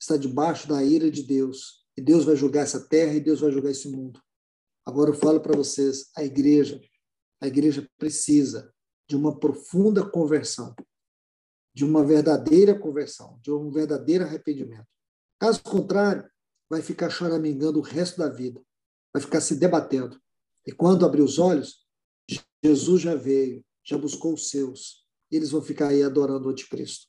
está 0.00 0.16
debaixo 0.16 0.66
da 0.66 0.82
ira 0.82 1.10
de 1.10 1.22
Deus. 1.22 1.84
E 1.96 2.00
Deus 2.00 2.24
vai 2.24 2.34
julgar 2.34 2.62
essa 2.62 2.88
terra 2.88 3.14
e 3.14 3.20
Deus 3.20 3.40
vai 3.40 3.52
julgar 3.52 3.70
esse 3.70 3.88
mundo. 3.88 4.20
Agora 4.86 5.10
eu 5.10 5.14
falo 5.14 5.40
para 5.40 5.56
vocês, 5.56 6.10
a 6.16 6.24
igreja, 6.24 6.80
a 7.40 7.46
igreja 7.46 7.86
precisa 7.98 8.72
de 9.08 9.14
uma 9.14 9.38
profunda 9.38 10.08
conversão, 10.08 10.74
de 11.74 11.84
uma 11.84 12.04
verdadeira 12.04 12.78
conversão, 12.78 13.38
de 13.42 13.52
um 13.52 13.70
verdadeiro 13.70 14.24
arrependimento. 14.24 14.86
Caso 15.38 15.62
contrário, 15.62 16.28
vai 16.68 16.80
ficar 16.80 17.10
choramingando 17.10 17.78
o 17.78 17.82
resto 17.82 18.18
da 18.18 18.28
vida, 18.28 18.62
vai 19.12 19.20
ficar 19.20 19.40
se 19.40 19.56
debatendo. 19.56 20.20
E 20.66 20.72
quando 20.72 21.04
abrir 21.04 21.22
os 21.22 21.38
olhos, 21.38 21.84
Jesus 22.64 23.02
já 23.02 23.14
veio, 23.14 23.64
já 23.84 23.98
buscou 23.98 24.34
os 24.34 24.50
seus, 24.50 25.04
e 25.30 25.36
eles 25.36 25.50
vão 25.50 25.62
ficar 25.62 25.88
aí 25.88 26.02
adorando 26.02 26.48
o 26.48 26.50
anticristo. 26.50 27.06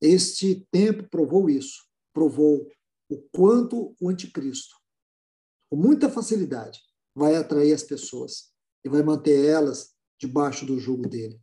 Este 0.00 0.66
tempo 0.70 1.08
provou 1.10 1.50
isso, 1.50 1.89
provou 2.12 2.66
o 3.08 3.18
quanto 3.32 3.94
o 4.00 4.08
anticristo, 4.08 4.76
com 5.68 5.76
muita 5.76 6.08
facilidade, 6.08 6.80
vai 7.14 7.36
atrair 7.36 7.72
as 7.72 7.82
pessoas 7.82 8.52
e 8.84 8.88
vai 8.88 9.02
manter 9.02 9.44
elas 9.44 9.94
debaixo 10.18 10.64
do 10.64 10.78
jugo 10.78 11.08
dele. 11.08 11.40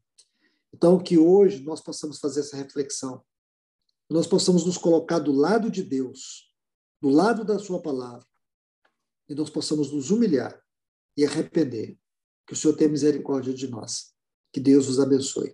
Então, 0.74 1.02
que 1.02 1.18
hoje 1.18 1.64
nós 1.64 1.82
possamos 1.82 2.20
fazer 2.20 2.42
essa 2.42 2.58
reflexão, 2.58 3.24
nós 4.10 4.28
possamos 4.28 4.66
nos 4.66 4.78
colocar 4.78 5.20
do 5.20 5.32
lado 5.32 5.70
de 5.70 5.84
Deus, 5.84 6.54
do 7.02 7.10
lado 7.10 7.44
da 7.44 7.60
Sua 7.60 7.82
palavra, 7.82 8.26
e 9.30 9.36
nós 9.36 9.50
possamos 9.50 9.92
nos 9.92 10.10
humilhar 10.12 10.62
e 11.18 11.26
arrepender. 11.26 11.98
Que 12.46 12.54
o 12.54 12.56
Senhor 12.56 12.76
tenha 12.76 12.90
misericórdia 12.90 13.54
de 13.54 13.68
nós. 13.68 14.14
Que 14.54 14.60
Deus 14.60 14.88
os 14.88 15.00
abençoe. 15.00 15.54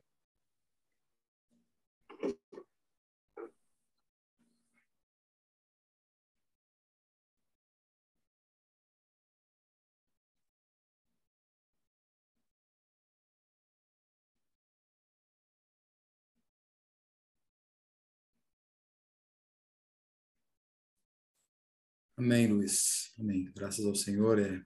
Amém, 22.15 22.45
Luiz. 22.45 23.11
Amém. 23.17 23.51
Graças 23.55 23.83
ao 23.83 23.95
Senhor. 23.95 24.37
É, 24.37 24.63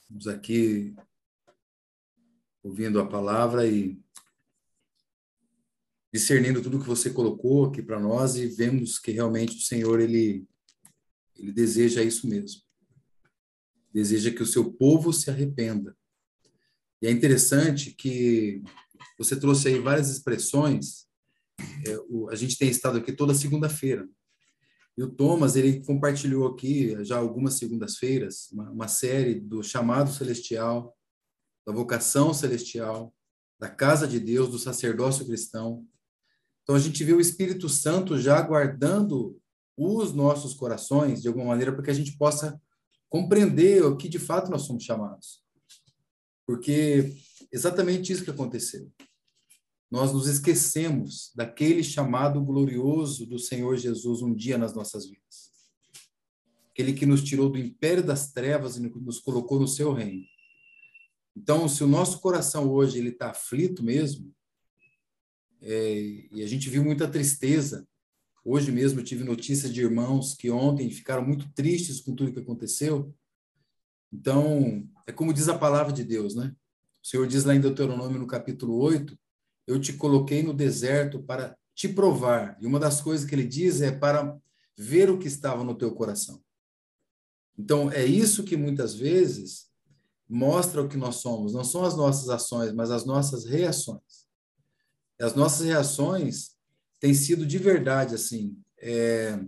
estamos 0.00 0.28
aqui 0.28 0.94
ouvindo 2.62 3.00
a 3.00 3.08
palavra 3.08 3.66
e 3.66 4.00
discernindo 6.12 6.62
tudo 6.62 6.78
que 6.78 6.86
você 6.86 7.10
colocou 7.10 7.64
aqui 7.64 7.82
para 7.82 7.98
nós 7.98 8.36
e 8.36 8.46
vemos 8.46 9.00
que 9.00 9.10
realmente 9.10 9.56
o 9.56 9.60
Senhor 9.60 9.98
ele 10.00 10.46
ele 11.36 11.50
deseja 11.50 12.04
isso 12.04 12.28
mesmo. 12.28 12.62
Deseja 13.92 14.30
que 14.30 14.42
o 14.42 14.46
seu 14.46 14.72
povo 14.72 15.12
se 15.12 15.28
arrependa. 15.28 15.96
E 17.02 17.06
é 17.08 17.10
interessante 17.10 17.92
que 17.92 18.62
você 19.18 19.34
trouxe 19.34 19.68
aí 19.68 19.80
várias 19.80 20.08
expressões. 20.08 21.08
É, 21.84 21.98
o, 22.08 22.28
a 22.30 22.36
gente 22.36 22.56
tem 22.56 22.68
estado 22.68 22.98
aqui 22.98 23.12
toda 23.12 23.34
segunda-feira. 23.34 24.08
E 25.00 25.02
o 25.02 25.08
Thomas, 25.08 25.56
ele 25.56 25.82
compartilhou 25.82 26.46
aqui, 26.46 26.94
já 27.06 27.16
algumas 27.16 27.54
segundas-feiras, 27.54 28.50
uma, 28.52 28.70
uma 28.70 28.86
série 28.86 29.40
do 29.40 29.62
chamado 29.62 30.12
celestial, 30.12 30.94
da 31.66 31.72
vocação 31.72 32.34
celestial, 32.34 33.10
da 33.58 33.70
casa 33.70 34.06
de 34.06 34.20
Deus, 34.20 34.50
do 34.50 34.58
sacerdócio 34.58 35.24
cristão. 35.24 35.86
Então, 36.62 36.74
a 36.74 36.78
gente 36.78 37.02
vê 37.02 37.14
o 37.14 37.20
Espírito 37.20 37.66
Santo 37.66 38.18
já 38.18 38.42
guardando 38.42 39.40
os 39.74 40.12
nossos 40.12 40.52
corações, 40.52 41.22
de 41.22 41.28
alguma 41.28 41.46
maneira, 41.46 41.72
para 41.72 41.82
que 41.82 41.90
a 41.90 41.94
gente 41.94 42.18
possa 42.18 42.60
compreender 43.08 43.82
o 43.82 43.96
que 43.96 44.06
de 44.06 44.18
fato 44.18 44.50
nós 44.50 44.62
somos 44.66 44.84
chamados. 44.84 45.42
Porque 46.46 47.16
exatamente 47.50 48.12
isso 48.12 48.22
que 48.22 48.30
aconteceu. 48.30 48.92
Nós 49.90 50.12
nos 50.12 50.28
esquecemos 50.28 51.32
daquele 51.34 51.82
chamado 51.82 52.40
glorioso 52.40 53.26
do 53.26 53.38
Senhor 53.38 53.76
Jesus 53.76 54.22
um 54.22 54.32
dia 54.32 54.56
nas 54.56 54.72
nossas 54.72 55.04
vidas. 55.06 55.50
Aquele 56.70 56.92
que 56.92 57.04
nos 57.04 57.24
tirou 57.24 57.50
do 57.50 57.58
império 57.58 58.04
das 58.04 58.30
trevas 58.30 58.76
e 58.76 58.80
nos 58.80 59.18
colocou 59.18 59.58
no 59.58 59.66
seu 59.66 59.92
reino. 59.92 60.24
Então, 61.36 61.68
se 61.68 61.82
o 61.82 61.88
nosso 61.88 62.20
coração 62.20 62.70
hoje 62.70 62.98
ele 62.98 63.08
está 63.08 63.30
aflito 63.30 63.82
mesmo, 63.82 64.32
é, 65.60 66.00
e 66.32 66.42
a 66.42 66.46
gente 66.46 66.70
viu 66.70 66.84
muita 66.84 67.08
tristeza. 67.08 67.86
Hoje 68.44 68.72
mesmo 68.72 69.02
tive 69.02 69.24
notícia 69.24 69.68
de 69.68 69.80
irmãos 69.80 70.34
que 70.34 70.50
ontem 70.50 70.90
ficaram 70.90 71.24
muito 71.24 71.52
tristes 71.52 72.00
com 72.00 72.14
tudo 72.14 72.32
que 72.32 72.40
aconteceu. 72.40 73.14
Então, 74.12 74.88
é 75.06 75.12
como 75.12 75.34
diz 75.34 75.48
a 75.48 75.58
palavra 75.58 75.92
de 75.92 76.04
Deus, 76.04 76.34
né? 76.34 76.54
O 77.02 77.06
Senhor 77.06 77.26
diz 77.26 77.44
lá 77.44 77.54
em 77.54 77.60
Deuteronômio, 77.60 78.18
no 78.18 78.26
capítulo 78.26 78.76
8, 78.76 79.18
eu 79.66 79.80
te 79.80 79.92
coloquei 79.92 80.42
no 80.42 80.52
deserto 80.52 81.22
para 81.22 81.56
te 81.74 81.88
provar. 81.88 82.56
E 82.60 82.66
uma 82.66 82.78
das 82.78 83.00
coisas 83.00 83.26
que 83.26 83.34
ele 83.34 83.46
diz 83.46 83.80
é 83.80 83.90
para 83.90 84.38
ver 84.76 85.10
o 85.10 85.18
que 85.18 85.28
estava 85.28 85.64
no 85.64 85.74
teu 85.74 85.94
coração. 85.94 86.42
Então, 87.58 87.90
é 87.90 88.04
isso 88.04 88.44
que 88.44 88.56
muitas 88.56 88.94
vezes 88.94 89.70
mostra 90.28 90.82
o 90.82 90.88
que 90.88 90.96
nós 90.96 91.16
somos. 91.16 91.52
Não 91.52 91.64
são 91.64 91.84
as 91.84 91.96
nossas 91.96 92.28
ações, 92.28 92.72
mas 92.72 92.90
as 92.90 93.04
nossas 93.04 93.44
reações. 93.44 94.26
As 95.20 95.34
nossas 95.34 95.66
reações 95.66 96.56
têm 96.98 97.12
sido 97.12 97.44
de 97.44 97.58
verdade, 97.58 98.14
assim, 98.14 98.56
é... 98.78 99.38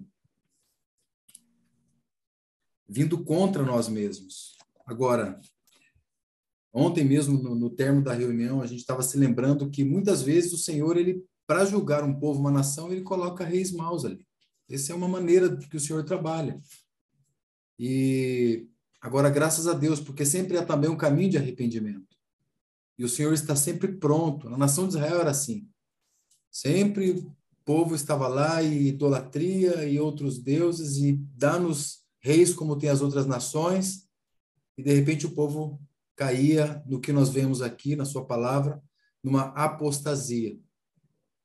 vindo 2.89 3.25
contra 3.25 3.63
nós 3.63 3.89
mesmos. 3.89 4.59
Agora, 4.85 5.41
Ontem 6.73 7.05
mesmo, 7.05 7.43
no, 7.43 7.55
no 7.55 7.69
termo 7.69 8.03
da 8.03 8.15
reunião, 8.15 8.63
a 8.63 8.67
gente 8.67 8.81
estava 8.81 9.03
se 9.03 9.19
lembrando 9.19 9.69
que 9.69 9.85
muitas 9.85 10.23
vezes 10.23 10.53
o 10.53 10.59
Senhor, 10.59 10.97
ele 10.97 11.23
para 11.47 11.65
julgar 11.65 12.03
um 12.03 12.19
povo, 12.19 12.41
uma 12.41 12.51
nação, 12.51 12.91
ele 12.91 13.03
coloca 13.03 13.45
reis 13.45 13.73
maus 13.73 14.05
ali. 14.05 14.27
Essa 14.71 14.93
é 14.93 14.97
uma 14.97 15.09
maneira 15.09 15.55
que 15.55 15.77
o 15.77 15.81
Senhor 15.81 16.03
trabalha. 16.03 16.59
E 17.79 18.67
agora, 19.01 19.29
graças 19.29 19.67
a 19.67 19.75
Deus, 19.75 20.01
porque 20.01 20.25
sempre 20.25 20.57
há 20.57 20.65
também 20.65 20.89
um 20.89 20.97
caminho 20.97 21.31
de 21.31 21.37
arrependimento. 21.37 22.17
E 22.99 23.05
o 23.05 23.09
Senhor 23.09 23.35
está 23.35 23.55
sempre 23.55 23.93
pronto. 23.93 24.49
Na 24.49 24.57
nação 24.57 24.87
de 24.87 24.95
Israel 24.95 25.21
era 25.21 25.31
assim. 25.31 25.69
Sempre 26.51 27.11
o 27.11 27.37
povo 27.65 27.95
estava 27.95 28.29
lá 28.29 28.63
e 28.63 28.89
idolatria 28.89 29.85
e 29.85 29.99
outros 29.99 30.39
deuses 30.39 30.97
e 30.97 31.13
dá-nos 31.35 32.03
reis 32.21 32.55
como 32.55 32.79
tem 32.79 32.89
as 32.89 33.03
outras 33.03 33.27
nações. 33.27 34.09
E 34.79 34.83
de 34.83 34.95
repente 34.95 35.27
o 35.27 35.35
povo 35.35 35.81
caía 36.17 36.83
no 36.87 37.01
que 37.01 37.13
nós 37.13 37.31
vemos 37.31 37.63
aqui 37.63 37.97
na 37.97 38.05
sua 38.05 38.25
palavra, 38.25 38.83
numa 39.23 39.47
apostasia. 39.55 40.59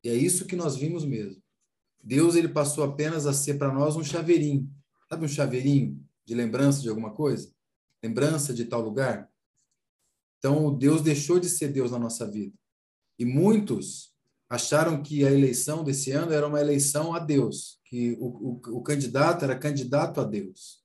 E 0.04 0.10
é 0.10 0.14
isso 0.14 0.46
que 0.46 0.56
nós 0.56 0.76
vimos 0.76 1.06
mesmo. 1.06 1.42
Deus 2.04 2.36
ele 2.36 2.48
passou 2.48 2.84
apenas 2.84 3.26
a 3.28 3.34
ser 3.34 3.56
para 3.56 3.74
nós 3.74 3.96
um 3.96 4.04
chaveirinho. 4.04 4.72
Sabe 5.10 5.26
um 5.26 5.28
chaveirinho 5.28 6.02
de 6.26 6.34
lembrança 6.34 6.82
de 6.82 6.90
alguma 6.90 7.12
coisa? 7.14 7.52
Lembrança 8.04 8.54
de 8.54 8.66
tal 8.66 8.82
lugar? 8.82 9.30
Então, 10.38 10.74
Deus 10.76 11.02
deixou 11.02 11.40
de 11.40 11.50
ser 11.50 11.70
Deus 11.70 11.92
na 11.92 12.00
nossa 12.00 12.30
vida. 12.30 12.56
E 13.18 13.26
muitos 13.26 14.14
acharam 14.50 15.02
que 15.02 15.26
a 15.26 15.32
eleição 15.32 15.84
desse 15.84 16.12
ano 16.12 16.32
era 16.32 16.48
uma 16.48 16.62
eleição 16.62 17.14
a 17.14 17.20
Deus, 17.20 17.82
que 17.84 18.14
o, 18.20 18.28
o, 18.28 18.78
o 18.78 18.82
candidato 18.82 19.44
era 19.44 19.58
candidato 19.58 20.22
a 20.22 20.24
Deus. 20.24 20.84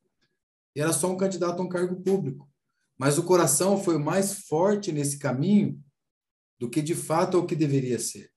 E 0.75 0.81
era 0.81 0.92
só 0.92 1.11
um 1.11 1.16
candidato 1.16 1.61
a 1.61 1.64
um 1.64 1.68
cargo 1.68 2.01
público. 2.03 2.51
Mas 3.03 3.19
o 3.19 3.25
coração 3.25 3.83
foi 3.83 3.99
mais 3.99 4.45
forte 4.47 4.93
nesse 4.93 5.19
caminho 5.19 5.77
do 6.57 6.71
que 6.71 6.81
de 6.81 6.95
fato 6.95 7.37
é 7.37 7.41
o 7.41 7.45
que 7.45 7.57
deveria 7.57 7.99
ser. 7.99 8.31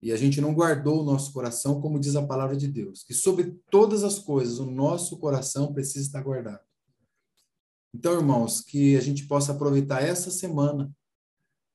E 0.00 0.10
a 0.12 0.16
gente 0.16 0.40
não 0.40 0.54
guardou 0.54 1.02
o 1.02 1.04
nosso 1.04 1.30
coração, 1.30 1.78
como 1.78 2.00
diz 2.00 2.16
a 2.16 2.26
palavra 2.26 2.56
de 2.56 2.66
Deus, 2.66 3.04
que 3.04 3.12
sobre 3.12 3.54
todas 3.70 4.02
as 4.02 4.18
coisas 4.18 4.58
o 4.58 4.64
nosso 4.64 5.18
coração 5.18 5.74
precisa 5.74 6.06
estar 6.06 6.22
guardado. 6.22 6.64
Então, 7.92 8.14
irmãos, 8.14 8.62
que 8.62 8.96
a 8.96 9.00
gente 9.02 9.26
possa 9.26 9.52
aproveitar 9.52 10.02
essa 10.02 10.30
semana 10.30 10.90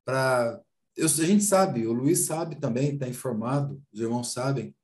para. 0.04 0.60
A 0.98 1.08
gente 1.08 1.44
sabe, 1.44 1.86
o 1.86 1.94
Luiz 1.94 2.22
sabe 2.22 2.56
também, 2.56 2.96
está 2.96 3.08
informado, 3.08 3.80
os 3.94 4.00
irmãos 4.00 4.34
sabem, 4.34 4.76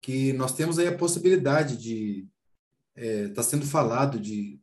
que 0.00 0.32
nós 0.32 0.54
temos 0.54 0.78
aí 0.78 0.86
a 0.86 0.96
possibilidade 0.96 1.76
de. 1.76 2.26
Está 2.96 3.06
é, 3.06 3.28
tá 3.28 3.42
sendo 3.42 3.66
falado 3.66 4.18
de 4.18 4.58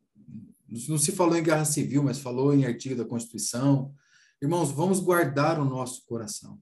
não 0.67 0.97
se 0.97 1.12
falou 1.12 1.36
em 1.36 1.43
guerra 1.43 1.65
civil, 1.65 2.04
mas 2.04 2.19
falou 2.19 2.54
em 2.54 2.65
artigo 2.65 2.95
da 2.95 3.06
Constituição. 3.06 3.93
Irmãos, 4.41 4.71
vamos 4.71 4.99
guardar 4.99 5.60
o 5.60 5.65
nosso 5.65 6.06
coração. 6.06 6.60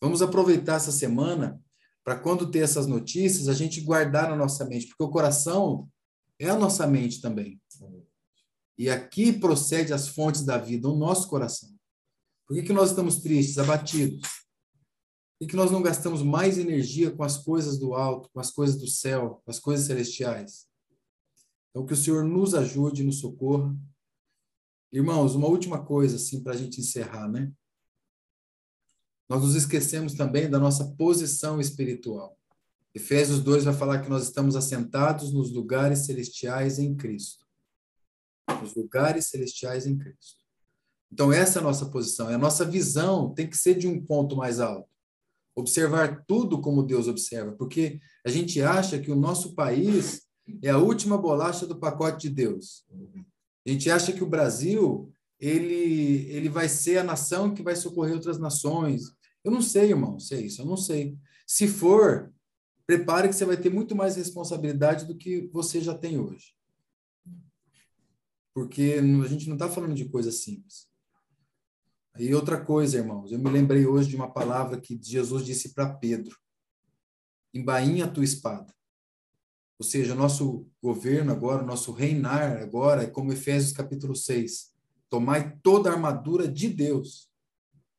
Vamos 0.00 0.20
aproveitar 0.22 0.76
essa 0.76 0.92
semana 0.92 1.60
para 2.04 2.16
quando 2.16 2.50
ter 2.50 2.60
essas 2.60 2.86
notícias, 2.86 3.48
a 3.48 3.54
gente 3.54 3.80
guardar 3.80 4.30
na 4.30 4.36
nossa 4.36 4.64
mente, 4.64 4.86
porque 4.86 5.02
o 5.02 5.10
coração 5.10 5.88
é 6.38 6.48
a 6.48 6.56
nossa 6.56 6.86
mente 6.86 7.20
também. 7.20 7.60
E 8.78 8.90
aqui 8.90 9.32
procede 9.32 9.92
as 9.92 10.06
fontes 10.06 10.44
da 10.44 10.58
vida, 10.58 10.88
o 10.88 10.96
nosso 10.96 11.28
coração. 11.28 11.70
Por 12.46 12.54
que, 12.54 12.62
que 12.62 12.72
nós 12.72 12.90
estamos 12.90 13.16
tristes, 13.16 13.58
abatidos? 13.58 14.20
Por 14.20 15.40
que, 15.40 15.46
que 15.48 15.56
nós 15.56 15.70
não 15.70 15.82
gastamos 15.82 16.22
mais 16.22 16.58
energia 16.58 17.10
com 17.10 17.24
as 17.24 17.38
coisas 17.38 17.78
do 17.78 17.94
alto, 17.94 18.30
com 18.32 18.38
as 18.38 18.50
coisas 18.50 18.76
do 18.76 18.86
céu, 18.86 19.42
com 19.44 19.50
as 19.50 19.58
coisas 19.58 19.86
celestiais? 19.86 20.65
Então, 21.76 21.84
que 21.84 21.92
o 21.92 21.96
Senhor 21.96 22.24
nos 22.24 22.54
ajude, 22.54 23.04
nos 23.04 23.20
socorra. 23.20 23.76
Irmãos, 24.90 25.34
uma 25.34 25.46
última 25.46 25.84
coisa, 25.84 26.16
assim, 26.16 26.42
para 26.42 26.54
a 26.54 26.56
gente 26.56 26.80
encerrar, 26.80 27.28
né? 27.28 27.52
Nós 29.28 29.42
nos 29.42 29.54
esquecemos 29.54 30.14
também 30.14 30.48
da 30.48 30.58
nossa 30.58 30.94
posição 30.96 31.60
espiritual. 31.60 32.34
Efésios 32.94 33.42
2 33.42 33.64
vai 33.64 33.74
falar 33.74 34.00
que 34.00 34.08
nós 34.08 34.22
estamos 34.22 34.56
assentados 34.56 35.34
nos 35.34 35.52
lugares 35.52 36.06
celestiais 36.06 36.78
em 36.78 36.96
Cristo. 36.96 37.44
Nos 38.62 38.74
lugares 38.74 39.26
celestiais 39.26 39.86
em 39.86 39.98
Cristo. 39.98 40.40
Então, 41.12 41.30
essa 41.30 41.58
é 41.58 41.60
a 41.60 41.64
nossa 41.64 41.90
posição. 41.90 42.28
a 42.28 42.38
nossa 42.38 42.64
visão 42.64 43.34
tem 43.34 43.50
que 43.50 43.58
ser 43.58 43.74
de 43.74 43.86
um 43.86 44.02
ponto 44.02 44.34
mais 44.34 44.60
alto. 44.60 44.88
Observar 45.54 46.24
tudo 46.26 46.58
como 46.58 46.82
Deus 46.82 47.06
observa, 47.06 47.52
porque 47.52 48.00
a 48.24 48.30
gente 48.30 48.62
acha 48.62 48.98
que 48.98 49.10
o 49.10 49.16
nosso 49.16 49.54
país 49.54 50.26
é 50.62 50.70
a 50.70 50.78
última 50.78 51.18
bolacha 51.18 51.66
do 51.66 51.78
pacote 51.78 52.28
de 52.28 52.34
Deus. 52.34 52.84
A 53.66 53.70
gente 53.70 53.90
acha 53.90 54.12
que 54.12 54.22
o 54.22 54.28
Brasil 54.28 55.12
ele, 55.38 56.26
ele 56.30 56.48
vai 56.48 56.68
ser 56.68 56.98
a 56.98 57.04
nação 57.04 57.54
que 57.54 57.62
vai 57.62 57.76
socorrer 57.76 58.14
outras 58.14 58.38
nações. 58.38 59.14
Eu 59.44 59.50
não 59.50 59.62
sei, 59.62 59.90
irmão, 59.90 60.18
se 60.18 60.34
é 60.34 60.40
isso, 60.40 60.62
eu 60.62 60.66
não 60.66 60.76
sei. 60.76 61.16
Se 61.46 61.68
for, 61.68 62.32
prepare 62.86 63.28
que 63.28 63.34
você 63.34 63.44
vai 63.44 63.56
ter 63.56 63.70
muito 63.70 63.94
mais 63.94 64.16
responsabilidade 64.16 65.04
do 65.04 65.16
que 65.16 65.48
você 65.52 65.80
já 65.80 65.96
tem 65.96 66.18
hoje. 66.18 66.54
Porque 68.54 68.96
a 68.98 69.28
gente 69.28 69.48
não 69.48 69.56
está 69.56 69.68
falando 69.68 69.94
de 69.94 70.06
coisa 70.06 70.32
simples. 70.32 70.88
E 72.18 72.34
outra 72.34 72.64
coisa, 72.64 72.96
irmãos, 72.96 73.30
eu 73.30 73.38
me 73.38 73.50
lembrei 73.50 73.84
hoje 73.84 74.08
de 74.08 74.16
uma 74.16 74.32
palavra 74.32 74.80
que 74.80 74.98
Jesus 75.00 75.44
disse 75.44 75.74
para 75.74 75.92
Pedro: 75.92 76.34
embainha 77.52 78.06
a 78.06 78.10
tua 78.10 78.24
espada. 78.24 78.74
Ou 79.78 79.84
seja, 79.84 80.14
nosso 80.14 80.66
governo 80.82 81.32
agora, 81.32 81.62
nosso 81.62 81.92
reinar 81.92 82.62
agora 82.62 83.02
é 83.02 83.06
como 83.06 83.32
Efésios 83.32 83.72
capítulo 83.72 84.16
6. 84.16 84.74
Tomai 85.10 85.58
toda 85.62 85.90
a 85.90 85.92
armadura 85.92 86.48
de 86.48 86.68
Deus 86.68 87.30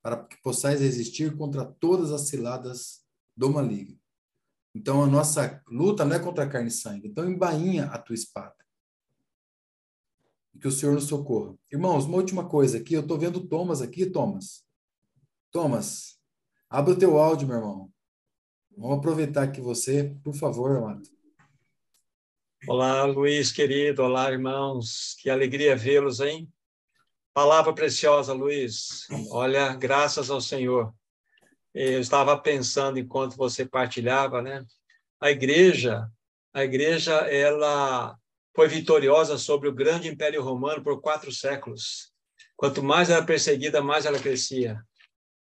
para 0.01 0.23
que 0.23 0.41
possais 0.41 0.81
resistir 0.81 1.35
contra 1.35 1.65
todas 1.65 2.11
as 2.11 2.21
ciladas 2.29 3.05
do 3.35 3.49
maligno. 3.49 3.99
Então 4.73 5.03
a 5.03 5.07
nossa 5.07 5.61
luta 5.67 6.03
não 6.03 6.15
é 6.15 6.19
contra 6.19 6.49
carne 6.49 6.69
e 6.69 6.71
sangue. 6.71 7.07
Então 7.07 7.29
embainha 7.29 7.85
a 7.85 7.97
tua 7.99 8.15
espada. 8.15 8.55
Que 10.59 10.67
o 10.67 10.71
Senhor 10.71 10.93
nos 10.93 11.03
socorra. 11.05 11.55
Irmãos, 11.71 12.05
uma 12.05 12.17
última 12.17 12.47
coisa 12.47 12.79
aqui, 12.79 12.95
eu 12.95 13.01
estou 13.01 13.19
vendo 13.19 13.47
Thomas 13.47 13.81
aqui, 13.81 14.07
Thomas. 14.07 14.65
Thomas, 15.51 16.19
abre 16.67 16.93
o 16.93 16.97
teu 16.97 17.17
áudio, 17.19 17.47
meu 17.47 17.57
irmão. 17.57 17.93
Vamos 18.75 18.97
aproveitar 18.97 19.51
que 19.51 19.61
você, 19.61 20.15
por 20.23 20.33
favor, 20.33 20.77
amado. 20.77 21.16
Olá, 22.65 23.03
Luiz, 23.03 23.51
querido. 23.51 24.03
Olá, 24.03 24.31
irmãos. 24.31 25.15
Que 25.21 25.29
alegria 25.29 25.75
vê-los, 25.75 26.19
hein? 26.19 26.51
Palavra 27.33 27.71
preciosa, 27.71 28.33
Luiz. 28.33 29.07
Olha, 29.29 29.73
graças 29.75 30.29
ao 30.31 30.41
Senhor. 30.41 30.93
Eu 31.73 32.01
estava 32.01 32.37
pensando 32.37 32.97
enquanto 32.97 33.37
você 33.37 33.63
partilhava, 33.63 34.41
né? 34.41 34.65
A 35.21 35.29
igreja, 35.29 36.09
a 36.51 36.63
igreja, 36.63 37.13
ela 37.29 38.17
foi 38.55 38.67
vitoriosa 38.67 39.37
sobre 39.37 39.69
o 39.69 39.73
grande 39.73 40.09
Império 40.09 40.41
Romano 40.41 40.83
por 40.83 40.99
quatro 40.99 41.31
séculos. 41.31 42.11
Quanto 42.55 42.83
mais 42.83 43.09
era 43.09 43.23
perseguida, 43.23 43.81
mais 43.83 44.05
ela 44.05 44.19
crescia. 44.19 44.81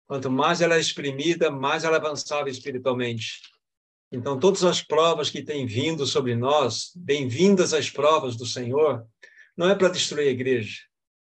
Quanto 0.06 0.28
mais 0.30 0.60
ela 0.60 0.74
é 0.74 0.80
exprimida, 0.80 1.50
mais 1.50 1.84
ela 1.84 1.96
avançava 1.96 2.50
espiritualmente. 2.50 3.40
Então, 4.14 4.38
todas 4.38 4.62
as 4.62 4.80
provas 4.80 5.28
que 5.28 5.42
têm 5.42 5.66
vindo 5.66 6.06
sobre 6.06 6.36
nós, 6.36 6.92
bem-vindas 6.94 7.74
às 7.74 7.90
provas 7.90 8.36
do 8.36 8.46
Senhor, 8.46 9.04
não 9.56 9.68
é 9.68 9.74
para 9.74 9.88
destruir 9.88 10.28
a 10.28 10.30
igreja, 10.30 10.82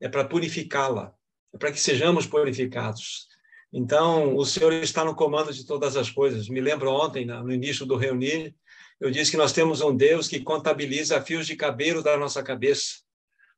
é 0.00 0.08
para 0.08 0.24
purificá-la, 0.24 1.14
é 1.54 1.56
para 1.56 1.70
que 1.70 1.78
sejamos 1.78 2.26
purificados. 2.26 3.28
Então, 3.72 4.34
o 4.34 4.44
Senhor 4.44 4.72
está 4.72 5.04
no 5.04 5.14
comando 5.14 5.52
de 5.52 5.64
todas 5.64 5.96
as 5.96 6.10
coisas. 6.10 6.48
Me 6.48 6.60
lembro 6.60 6.90
ontem, 6.90 7.24
no 7.24 7.52
início 7.52 7.86
do 7.86 7.94
reunir, 7.94 8.52
eu 9.00 9.08
disse 9.08 9.30
que 9.30 9.36
nós 9.36 9.52
temos 9.52 9.80
um 9.80 9.96
Deus 9.96 10.26
que 10.26 10.40
contabiliza 10.40 11.22
fios 11.22 11.46
de 11.46 11.54
cabelo 11.54 12.02
da 12.02 12.16
nossa 12.16 12.42
cabeça. 12.42 13.04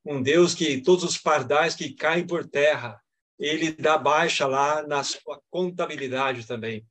Um 0.05 0.21
Deus 0.21 0.53
que 0.53 0.79
todos 0.79 1.03
os 1.03 1.17
pardais 1.17 1.73
que 1.73 1.91
caem 1.91 2.27
por 2.27 2.45
terra, 2.47 3.01
ele 3.39 3.71
dá 3.71 3.97
baixa 3.97 4.45
lá 4.45 4.85
na 4.85 5.03
sua 5.03 5.41
contabilidade 5.49 6.45
também. 6.45 6.85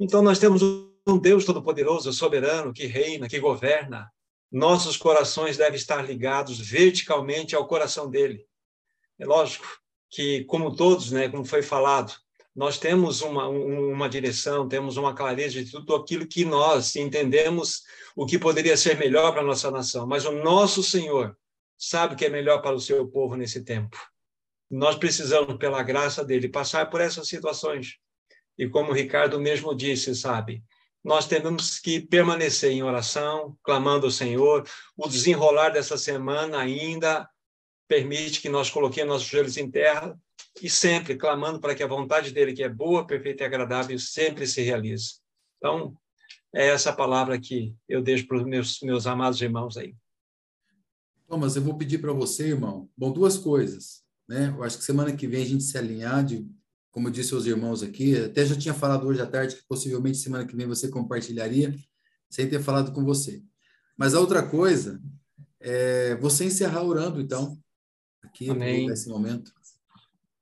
Então, 0.00 0.22
nós 0.22 0.40
temos 0.40 0.60
Deus 1.16 1.44
todo-poderoso, 1.44 2.12
soberano, 2.12 2.72
que 2.72 2.86
reina, 2.86 3.28
que 3.28 3.38
governa. 3.38 4.10
Nossos 4.50 4.96
corações 4.96 5.56
devem 5.56 5.76
estar 5.76 6.04
ligados 6.04 6.58
verticalmente 6.58 7.54
ao 7.54 7.68
coração 7.68 8.10
dele. 8.10 8.44
É 9.16 9.24
lógico 9.24 9.66
que, 10.10 10.44
como 10.44 10.74
todos, 10.74 11.12
né, 11.12 11.28
como 11.28 11.44
foi 11.44 11.62
falado, 11.62 12.12
nós 12.54 12.76
temos 12.76 13.20
uma, 13.20 13.46
uma 13.46 14.08
direção, 14.08 14.68
temos 14.68 14.96
uma 14.96 15.14
clareza 15.14 15.62
de 15.62 15.70
tudo 15.70 15.94
aquilo 15.94 16.26
que 16.26 16.44
nós 16.44 16.96
entendemos 16.96 17.84
o 18.16 18.26
que 18.26 18.36
poderia 18.36 18.76
ser 18.76 18.98
melhor 18.98 19.30
para 19.30 19.42
a 19.42 19.44
nossa 19.44 19.70
nação. 19.70 20.06
Mas 20.06 20.24
o 20.24 20.32
nosso 20.32 20.82
Senhor 20.82 21.36
sabe 21.78 22.14
o 22.14 22.16
que 22.16 22.24
é 22.24 22.28
melhor 22.28 22.60
para 22.60 22.74
o 22.74 22.80
seu 22.80 23.06
povo 23.06 23.36
nesse 23.36 23.62
tempo. 23.64 23.96
Nós 24.68 24.96
precisamos, 24.96 25.56
pela 25.56 25.82
graça 25.84 26.24
dele, 26.24 26.48
passar 26.48 26.90
por 26.90 27.00
essas 27.00 27.28
situações. 27.28 27.96
E 28.58 28.68
como 28.68 28.90
o 28.90 28.94
Ricardo 28.94 29.38
mesmo 29.38 29.72
disse, 29.74 30.14
sabe, 30.14 30.64
nós 31.08 31.26
temos 31.26 31.78
que 31.78 32.00
permanecer 32.00 32.70
em 32.70 32.82
oração, 32.82 33.56
clamando 33.62 34.04
ao 34.04 34.12
Senhor. 34.12 34.68
O 34.94 35.08
desenrolar 35.08 35.70
dessa 35.70 35.96
semana 35.96 36.58
ainda 36.58 37.26
permite 37.88 38.42
que 38.42 38.48
nós 38.50 38.68
coloquemos 38.68 39.14
nossos 39.14 39.26
joelhos 39.26 39.56
em 39.56 39.70
terra 39.70 40.14
e 40.60 40.68
sempre 40.68 41.16
clamando 41.16 41.60
para 41.60 41.74
que 41.74 41.82
a 41.82 41.86
vontade 41.86 42.30
dele, 42.30 42.52
que 42.52 42.62
é 42.62 42.68
boa, 42.68 43.06
perfeita 43.06 43.42
e 43.42 43.46
agradável, 43.46 43.98
sempre 43.98 44.46
se 44.46 44.60
realize. 44.60 45.14
Então, 45.56 45.96
é 46.54 46.68
essa 46.68 46.92
palavra 46.92 47.40
que 47.40 47.74
eu 47.88 48.02
deixo 48.02 48.26
para 48.26 48.36
os 48.36 48.44
meus, 48.44 48.78
meus 48.82 49.06
amados 49.06 49.40
irmãos 49.40 49.78
aí. 49.78 49.96
Thomas, 51.26 51.56
eu 51.56 51.62
vou 51.62 51.78
pedir 51.78 52.02
para 52.02 52.12
você, 52.12 52.48
irmão, 52.48 52.86
bom, 52.94 53.10
duas 53.10 53.38
coisas 53.38 54.06
né? 54.28 54.54
Eu 54.54 54.62
acho 54.62 54.76
que 54.78 54.84
semana 54.84 55.16
que 55.16 55.26
vem 55.26 55.42
a 55.42 55.46
gente 55.46 55.64
se 55.64 55.78
alinhar, 55.78 56.22
de, 56.22 56.46
como 56.90 57.08
eu 57.08 57.12
disse 57.12 57.34
aos 57.34 57.46
irmãos 57.46 57.82
aqui, 57.82 58.16
até 58.16 58.44
já 58.44 58.56
tinha 58.56 58.74
falado 58.74 59.06
hoje 59.06 59.20
à 59.20 59.26
tarde 59.26 59.56
que 59.56 59.62
possivelmente 59.68 60.18
semana 60.18 60.46
que 60.46 60.56
vem 60.56 60.66
você 60.66 60.88
compartilharia, 60.88 61.74
sem 62.30 62.48
ter 62.48 62.60
falado 62.62 62.92
com 62.92 63.04
você. 63.04 63.42
Mas 63.96 64.14
a 64.14 64.20
outra 64.20 64.46
coisa 64.46 65.00
é 65.60 66.16
você 66.16 66.44
encerrar 66.44 66.82
orando, 66.82 67.20
então, 67.20 67.58
aqui 68.22 68.52
nesse 68.52 69.08
momento. 69.08 69.52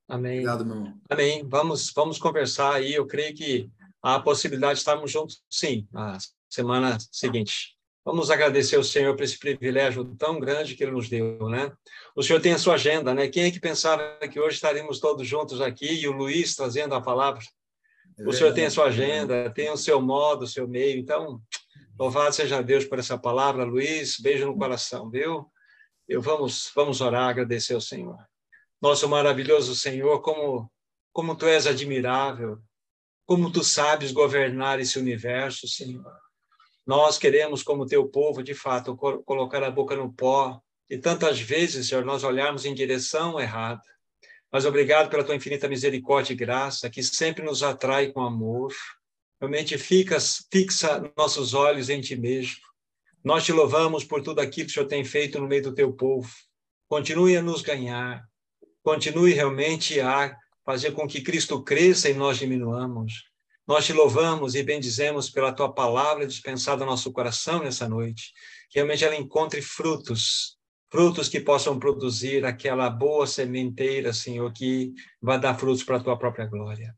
Amém. 0.08 0.34
Obrigado, 0.34 0.64
meu 0.64 0.76
irmão. 0.76 1.00
Amém. 1.10 1.48
Vamos, 1.48 1.92
vamos 1.94 2.18
conversar 2.18 2.74
aí. 2.74 2.94
Eu 2.94 3.06
creio 3.06 3.34
que 3.34 3.70
há 4.02 4.16
a 4.16 4.22
possibilidade 4.22 4.74
de 4.74 4.78
estarmos 4.80 5.10
juntos, 5.10 5.42
sim, 5.50 5.88
na 5.90 6.16
semana 6.48 6.96
seguinte. 7.10 7.75
Vamos 8.06 8.30
agradecer 8.30 8.76
ao 8.76 8.84
Senhor 8.84 9.16
por 9.16 9.24
esse 9.24 9.36
privilégio 9.36 10.04
tão 10.14 10.38
grande 10.38 10.76
que 10.76 10.84
Ele 10.84 10.92
nos 10.92 11.08
deu, 11.08 11.48
né? 11.48 11.72
O 12.14 12.22
Senhor 12.22 12.40
tem 12.40 12.52
a 12.52 12.58
sua 12.58 12.74
agenda, 12.74 13.12
né? 13.12 13.26
Quem 13.26 13.42
é 13.42 13.50
que 13.50 13.58
pensava 13.58 14.16
que 14.30 14.38
hoje 14.38 14.54
estaremos 14.54 15.00
todos 15.00 15.26
juntos 15.26 15.60
aqui 15.60 15.92
e 15.92 16.06
o 16.06 16.12
Luiz 16.12 16.54
trazendo 16.54 16.94
a 16.94 17.00
palavra? 17.00 17.42
o 18.24 18.32
Senhor 18.32 18.54
tem 18.54 18.66
a 18.66 18.70
sua 18.70 18.84
agenda, 18.84 19.50
tem 19.50 19.70
o 19.70 19.76
seu 19.76 20.00
modo, 20.00 20.44
o 20.44 20.46
seu 20.46 20.68
meio. 20.68 21.00
Então, 21.00 21.42
louvado 21.98 22.32
seja 22.32 22.62
Deus 22.62 22.84
por 22.84 23.00
essa 23.00 23.18
palavra, 23.18 23.64
Luiz. 23.64 24.20
Beijo 24.20 24.46
no 24.46 24.56
coração, 24.56 25.10
viu? 25.10 25.50
Eu 26.08 26.22
vamos, 26.22 26.70
vamos 26.76 27.00
orar, 27.00 27.28
agradecer 27.28 27.74
ao 27.74 27.80
Senhor. 27.80 28.16
Nosso 28.80 29.08
maravilhoso 29.08 29.74
Senhor, 29.74 30.22
como 30.22 30.70
como 31.12 31.34
tu 31.34 31.46
és 31.46 31.66
admirável, 31.66 32.58
como 33.26 33.50
tu 33.50 33.64
sabes 33.64 34.12
governar 34.12 34.78
esse 34.78 34.96
universo, 34.96 35.66
Senhor. 35.66 36.25
Nós 36.86 37.18
queremos, 37.18 37.64
como 37.64 37.84
teu 37.84 38.08
povo, 38.08 38.42
de 38.42 38.54
fato, 38.54 38.96
colocar 38.96 39.62
a 39.64 39.70
boca 39.70 39.96
no 39.96 40.12
pó. 40.12 40.60
E 40.88 40.96
tantas 40.96 41.40
vezes, 41.40 41.88
Senhor, 41.88 42.04
nós 42.04 42.22
olharmos 42.22 42.64
em 42.64 42.72
direção 42.72 43.40
errada. 43.40 43.82
Mas 44.52 44.64
obrigado 44.64 45.10
pela 45.10 45.24
tua 45.24 45.34
infinita 45.34 45.68
misericórdia 45.68 46.32
e 46.32 46.36
graça, 46.36 46.88
que 46.88 47.02
sempre 47.02 47.44
nos 47.44 47.64
atrai 47.64 48.12
com 48.12 48.22
amor. 48.22 48.72
Realmente 49.40 49.76
fica, 49.76 50.16
fixa 50.50 51.12
nossos 51.16 51.54
olhos 51.54 51.90
em 51.90 52.00
ti 52.00 52.14
mesmo. 52.14 52.64
Nós 53.24 53.44
te 53.44 53.52
louvamos 53.52 54.04
por 54.04 54.22
tudo 54.22 54.40
aquilo 54.40 54.66
que 54.66 54.70
o 54.70 54.74
Senhor 54.74 54.86
tem 54.86 55.04
feito 55.04 55.40
no 55.40 55.48
meio 55.48 55.64
do 55.64 55.74
teu 55.74 55.92
povo. 55.92 56.30
Continue 56.88 57.36
a 57.36 57.42
nos 57.42 57.62
ganhar. 57.62 58.24
Continue 58.84 59.32
realmente 59.32 59.98
a 60.00 60.36
fazer 60.64 60.92
com 60.92 61.08
que 61.08 61.20
Cristo 61.20 61.60
cresça 61.64 62.08
e 62.08 62.14
nós 62.14 62.38
diminuamos. 62.38 63.24
Nós 63.66 63.84
te 63.84 63.92
louvamos 63.92 64.54
e 64.54 64.62
bendizemos 64.62 65.28
pela 65.28 65.52
tua 65.52 65.72
palavra 65.72 66.26
dispensada 66.26 66.84
ao 66.84 66.90
nosso 66.90 67.12
coração 67.12 67.64
nessa 67.64 67.88
noite. 67.88 68.32
Que 68.70 68.78
realmente 68.78 69.04
ela 69.04 69.16
encontre 69.16 69.60
frutos, 69.60 70.56
frutos 70.90 71.28
que 71.28 71.40
possam 71.40 71.78
produzir 71.78 72.44
aquela 72.44 72.88
boa 72.88 73.26
sementeira, 73.26 74.12
Senhor, 74.12 74.52
que 74.52 74.92
vai 75.20 75.40
dar 75.40 75.58
frutos 75.58 75.82
para 75.82 75.96
a 75.96 76.00
tua 76.00 76.16
própria 76.16 76.46
glória. 76.46 76.94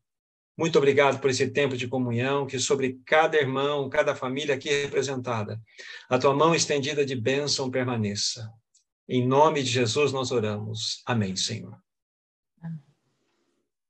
Muito 0.59 0.77
obrigado 0.77 1.21
por 1.21 1.31
esse 1.31 1.49
tempo 1.49 1.77
de 1.77 1.87
comunhão, 1.87 2.45
que 2.45 2.59
sobre 2.59 2.99
cada 3.07 3.37
irmão, 3.39 3.89
cada 3.89 4.15
família 4.15 4.57
aqui 4.57 4.69
representada, 4.69 5.59
a 6.09 6.19
tua 6.19 6.35
mão 6.35 6.55
estendida 6.55 7.07
de 7.07 7.15
bênção 7.15 7.71
permaneça. 7.71 8.51
Em 9.09 9.27
nome 9.27 9.63
de 9.63 9.71
Jesus 9.71 10.13
nós 10.13 10.33
oramos. 10.33 11.01
Amém, 11.07 11.37
Senhor. 11.37 11.79